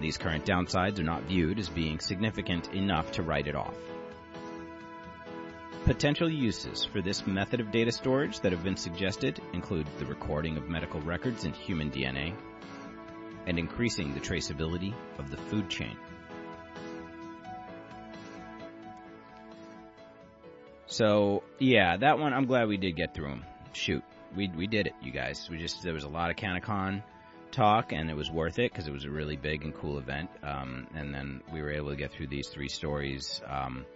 [0.00, 3.74] These current downsides are not viewed as being significant enough to write it off.
[5.84, 10.56] Potential uses for this method of data storage that have been suggested include the recording
[10.56, 12.34] of medical records and human DNA
[13.46, 15.96] and increasing the traceability of the food chain.
[20.86, 23.44] So, yeah, that one I'm glad we did get through them.
[23.72, 24.04] Shoot,
[24.36, 25.48] we we did it, you guys.
[25.50, 27.02] We just there was a lot of CannaCon
[27.54, 30.30] talk, and it was worth it because it was a really big and cool event.
[30.42, 33.40] Um, and then we were able to get through these three stories.
[33.46, 33.86] Um,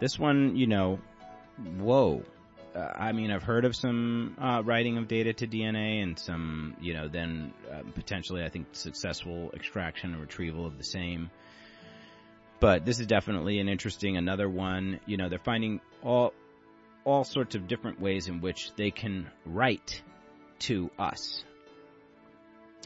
[0.00, 0.98] this one, you know,
[1.78, 2.22] whoa.
[2.74, 6.76] Uh, I mean, I've heard of some uh, writing of data to DNA and some,
[6.80, 11.30] you know, then uh, potentially, I think, successful extraction and retrieval of the same.
[12.58, 14.98] But this is definitely an interesting another one.
[15.06, 16.32] You know, they're finding all
[17.04, 20.02] all sorts of different ways in which they can write
[20.60, 21.44] to us.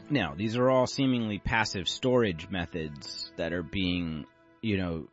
[0.09, 4.25] Now, these are all seemingly passive storage methods that are being,
[4.61, 5.07] you know,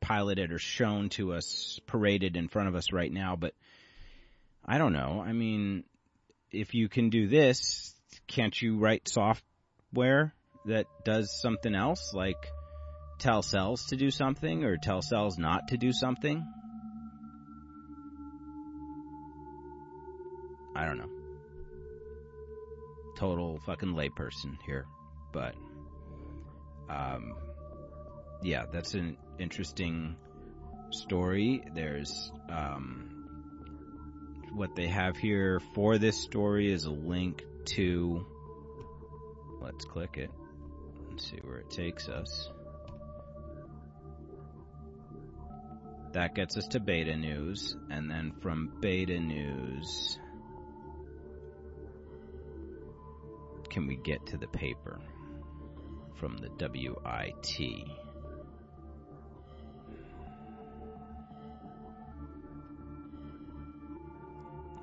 [0.00, 3.54] piloted or shown to us, paraded in front of us right now, but
[4.64, 5.22] I don't know.
[5.24, 5.84] I mean,
[6.50, 7.94] if you can do this,
[8.26, 10.34] can't you write software
[10.66, 12.50] that does something else, like
[13.18, 16.46] tell cells to do something or tell cells not to do something?
[20.74, 21.17] I don't know.
[23.18, 24.86] Total fucking layperson here,
[25.32, 25.54] but
[26.88, 27.34] um,
[28.42, 30.16] yeah, that's an interesting
[30.90, 31.64] story.
[31.74, 33.10] There's um,
[34.52, 37.44] what they have here for this story is a link
[37.76, 38.24] to.
[39.60, 40.30] Let's click it
[41.10, 42.48] and see where it takes us.
[46.12, 50.18] That gets us to beta news, and then from beta news,
[53.70, 55.00] can we get to the paper
[56.16, 57.60] from the WIT?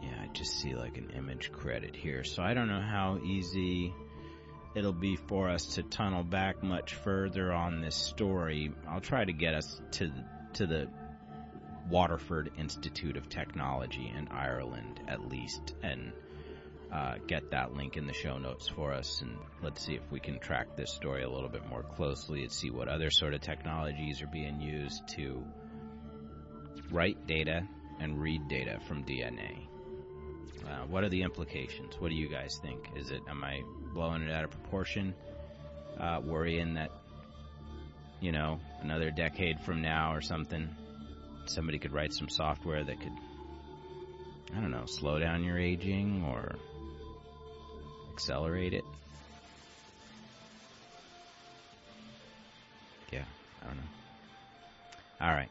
[0.01, 3.93] Yeah, I just see like an image credit here, so I don't know how easy
[4.75, 8.71] it'll be for us to tunnel back much further on this story.
[8.88, 10.11] I'll try to get us to
[10.53, 10.88] to the
[11.89, 16.11] Waterford Institute of Technology in Ireland at least, and
[16.95, 19.21] uh, get that link in the show notes for us.
[19.21, 22.51] And let's see if we can track this story a little bit more closely and
[22.51, 25.43] see what other sort of technologies are being used to
[26.91, 27.67] write data
[27.99, 29.67] and read data from DNA.
[30.65, 31.95] Uh, what are the implications?
[31.99, 32.87] What do you guys think?
[32.95, 33.61] Is it am I
[33.93, 35.13] blowing it out of proportion,
[35.99, 36.91] uh, worrying that
[38.21, 40.69] you know another decade from now or something?
[41.47, 43.11] somebody could write some software that could,
[44.55, 46.55] I don't know, slow down your aging or
[48.16, 48.86] accelerate it.
[53.11, 53.26] Yeah,
[53.61, 53.84] I don't know.
[55.20, 55.49] All right.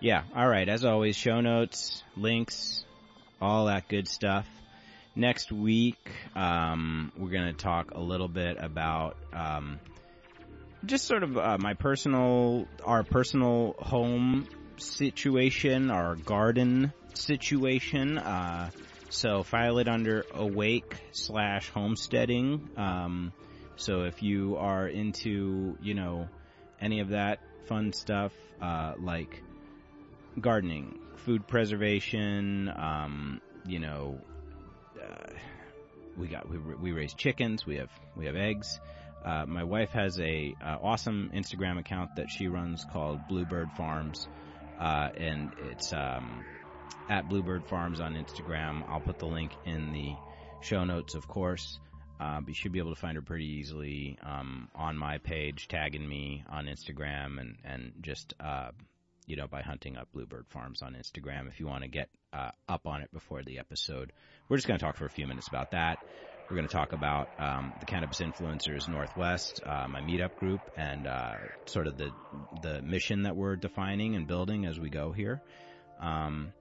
[0.00, 0.68] Yeah, all right.
[0.68, 2.84] As always, show notes, links,
[3.40, 4.46] all that good stuff.
[5.16, 9.80] Next week, um, we're going to talk a little bit about um,
[10.84, 18.18] just sort of uh, my personal, our personal home situation, our garden situation.
[18.18, 18.70] Uh,
[19.10, 22.70] so file it under awake slash homesteading.
[22.76, 23.32] Um,
[23.76, 26.28] so if you are into, you know,
[26.80, 28.32] any of that fun stuff,
[28.62, 29.42] uh, like
[30.40, 34.20] gardening, food preservation, um, you know,
[35.02, 35.32] uh,
[36.16, 38.80] we got we, we raise chickens, we have we have eggs.
[39.24, 44.28] Uh, my wife has a uh, awesome Instagram account that she runs called Bluebird Farms,
[44.78, 46.44] uh, and it's um,
[47.08, 48.88] at Bluebird Farms on Instagram.
[48.88, 50.14] I'll put the link in the
[50.60, 51.78] show notes, of course.
[52.20, 56.06] Uh, you should be able to find her pretty easily um, on my page, tagging
[56.06, 58.70] me on Instagram, and and just uh,
[59.26, 62.50] you know by hunting up Bluebird Farms on Instagram if you want to get uh,
[62.68, 64.12] up on it before the episode.
[64.48, 65.98] We're just going to talk for a few minutes about that.
[66.50, 71.06] We're going to talk about um, the Cannabis Influencers Northwest, uh, my meetup group, and
[71.06, 71.34] uh,
[71.66, 72.10] sort of the
[72.62, 75.40] the mission that we're defining and building as we go here.
[76.00, 76.52] Um,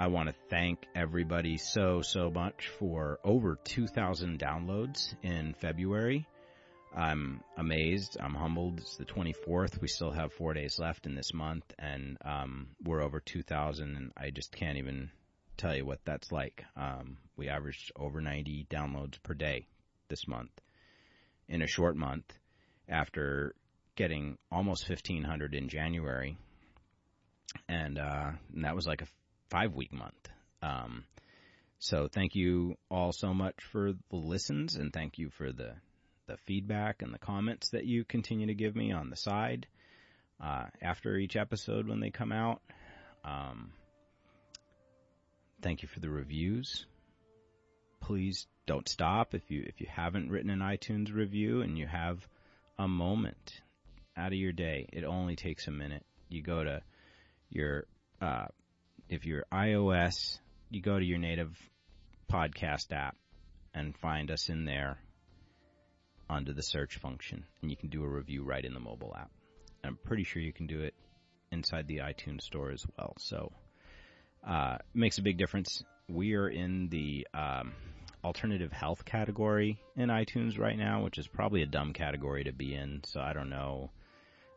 [0.00, 6.24] I want to thank everybody so so much for over 2,000 downloads in February.
[6.96, 8.16] I'm amazed.
[8.20, 8.78] I'm humbled.
[8.78, 9.80] It's the 24th.
[9.80, 14.12] We still have four days left in this month, and um, we're over 2,000, and
[14.16, 15.10] I just can't even
[15.56, 16.62] tell you what that's like.
[16.76, 19.66] Um, we averaged over 90 downloads per day
[20.08, 20.52] this month
[21.48, 22.24] in a short month
[22.88, 23.52] after
[23.96, 26.38] getting almost 1500 in January.
[27.68, 29.06] And, uh, and that was like a
[29.50, 30.28] five week month.
[30.62, 31.04] Um,
[31.78, 35.72] so thank you all so much for the listens and thank you for the,
[36.26, 39.66] the feedback and the comments that you continue to give me on the side,
[40.42, 42.60] uh, after each episode when they come out.
[43.24, 43.72] Um,
[45.60, 46.86] Thank you for the reviews.
[48.00, 52.26] Please don't stop if you if you haven't written an iTunes review and you have
[52.78, 53.60] a moment
[54.16, 54.88] out of your day.
[54.92, 56.04] It only takes a minute.
[56.28, 56.82] You go to
[57.50, 57.86] your
[58.20, 58.46] uh,
[59.08, 60.38] if you're iOS,
[60.70, 61.56] you go to your native
[62.30, 63.16] podcast app
[63.74, 64.98] and find us in there
[66.28, 69.30] under the search function, and you can do a review right in the mobile app.
[69.82, 70.94] I'm pretty sure you can do it
[71.50, 73.14] inside the iTunes store as well.
[73.18, 73.52] So
[74.46, 75.82] uh, makes a big difference.
[76.08, 77.72] We are in the um,
[78.22, 82.74] alternative health category in iTunes right now, which is probably a dumb category to be
[82.74, 83.02] in.
[83.04, 83.90] So I don't know.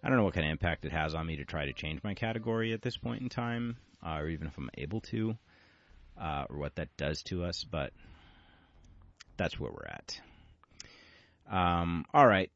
[0.04, 2.04] I don't know what kind of impact it has on me to try to change
[2.04, 5.38] my category at this point in time, uh, or even if I'm able to,
[6.20, 7.64] uh, or what that does to us.
[7.64, 7.94] But
[9.38, 10.20] that's where we're at.
[11.52, 12.50] Um, all right,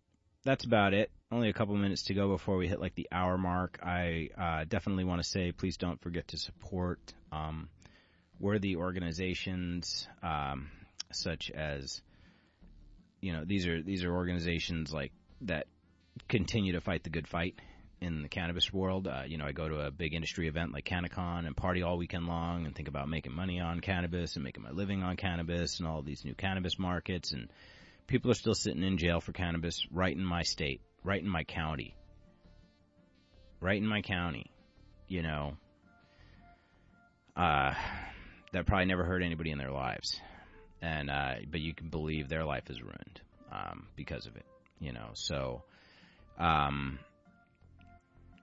[0.44, 3.38] that's about it only a couple minutes to go before we hit like the hour
[3.38, 3.80] mark.
[3.84, 7.70] I uh, definitely want to say please don't forget to support um,
[8.40, 10.70] worthy organizations um,
[11.12, 12.02] such as
[13.22, 15.68] you know these are these are organizations like that
[16.28, 17.56] continue to fight the good fight
[18.02, 19.08] in the cannabis world.
[19.08, 21.98] Uh, you know, I go to a big industry event like CannaCon and party all
[21.98, 25.80] weekend long and think about making money on cannabis and making my living on cannabis
[25.80, 27.32] and all these new cannabis markets.
[27.32, 27.50] And
[28.08, 31.44] people are still sitting in jail for cannabis right in my state, right in my
[31.44, 31.96] county,
[33.60, 34.52] right in my county.
[35.08, 35.58] You know,
[37.36, 37.74] uh,
[38.54, 40.20] that probably never hurt anybody in their lives,
[40.82, 44.46] and uh, but you can believe their life is ruined um, because of it.
[44.80, 45.64] You know, so
[46.38, 47.00] um,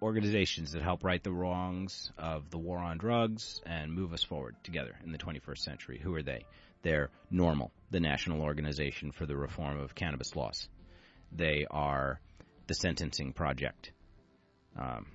[0.02, 4.56] organizations that help right the wrongs of the war on drugs and move us forward
[4.64, 6.00] together in the 21st century.
[6.02, 6.44] Who are they?
[6.82, 10.68] They're NORML, the National Organization for the Reform of Cannabis Laws.
[11.30, 12.20] They are
[12.66, 13.92] the Sentencing Project,
[14.78, 15.06] um,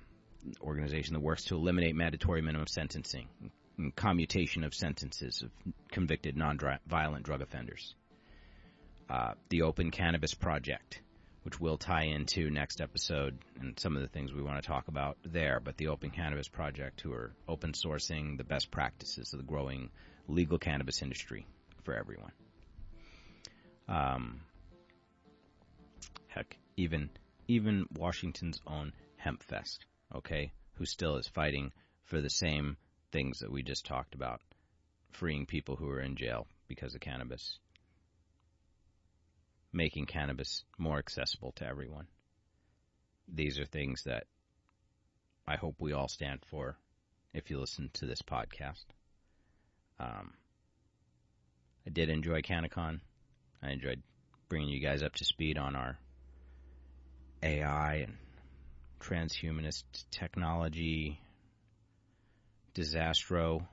[0.62, 3.28] organization that works to eliminate mandatory minimum sentencing,
[3.76, 5.50] and commutation of sentences of
[5.92, 7.94] convicted non-violent drug offenders.
[9.10, 11.00] Uh, the Open Cannabis Project,
[11.42, 14.88] which will tie into next episode and some of the things we want to talk
[14.88, 15.60] about there.
[15.60, 19.90] But the Open Cannabis Project, who are open sourcing the best practices of the growing
[20.26, 21.46] legal cannabis industry
[21.84, 22.32] for everyone.
[23.88, 24.40] Um,
[26.28, 27.10] heck, even
[27.48, 28.92] even Washington's own
[29.24, 29.78] Hempfest,
[30.14, 31.72] okay, who still is fighting
[32.04, 32.76] for the same
[33.10, 34.40] things that we just talked about,
[35.12, 37.58] freeing people who are in jail because of cannabis,
[39.72, 42.06] making cannabis more accessible to everyone.
[43.32, 44.24] These are things that
[45.46, 46.76] I hope we all stand for
[47.32, 48.84] if you listen to this podcast.
[50.00, 50.32] Um,
[51.86, 53.00] I did enjoy CannaCon.
[53.62, 54.02] I enjoyed
[54.48, 55.98] bringing you guys up to speed on our
[57.42, 58.16] AI and
[59.00, 61.20] transhumanist technology
[62.74, 63.66] disastro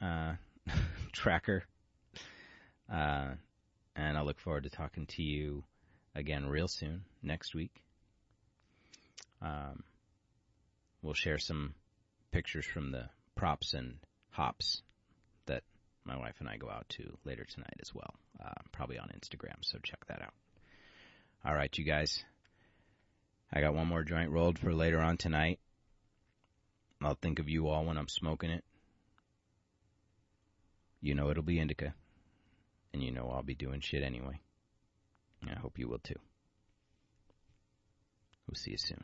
[0.00, 0.34] uh,
[1.12, 1.64] tracker.
[2.92, 3.32] Uh,
[3.96, 5.64] and I look forward to talking to you
[6.14, 7.82] again real soon next week.
[9.42, 9.82] Um,
[11.02, 11.74] we'll share some
[12.32, 13.98] pictures from the props and
[14.30, 14.82] hops
[15.46, 15.62] that
[16.04, 18.14] my wife and I go out to later tonight as well,
[18.44, 19.56] uh, probably on Instagram.
[19.62, 20.34] So check that out.
[21.44, 22.24] All right, you guys.
[23.52, 25.60] I got one more joint rolled for later on tonight.
[27.02, 28.64] I'll think of you all when I'm smoking it.
[31.00, 31.94] You know it'll be indica.
[32.94, 34.38] And you know I'll be doing shit anyway.
[35.44, 36.14] I hope you will too.
[38.46, 39.02] We'll see you soon.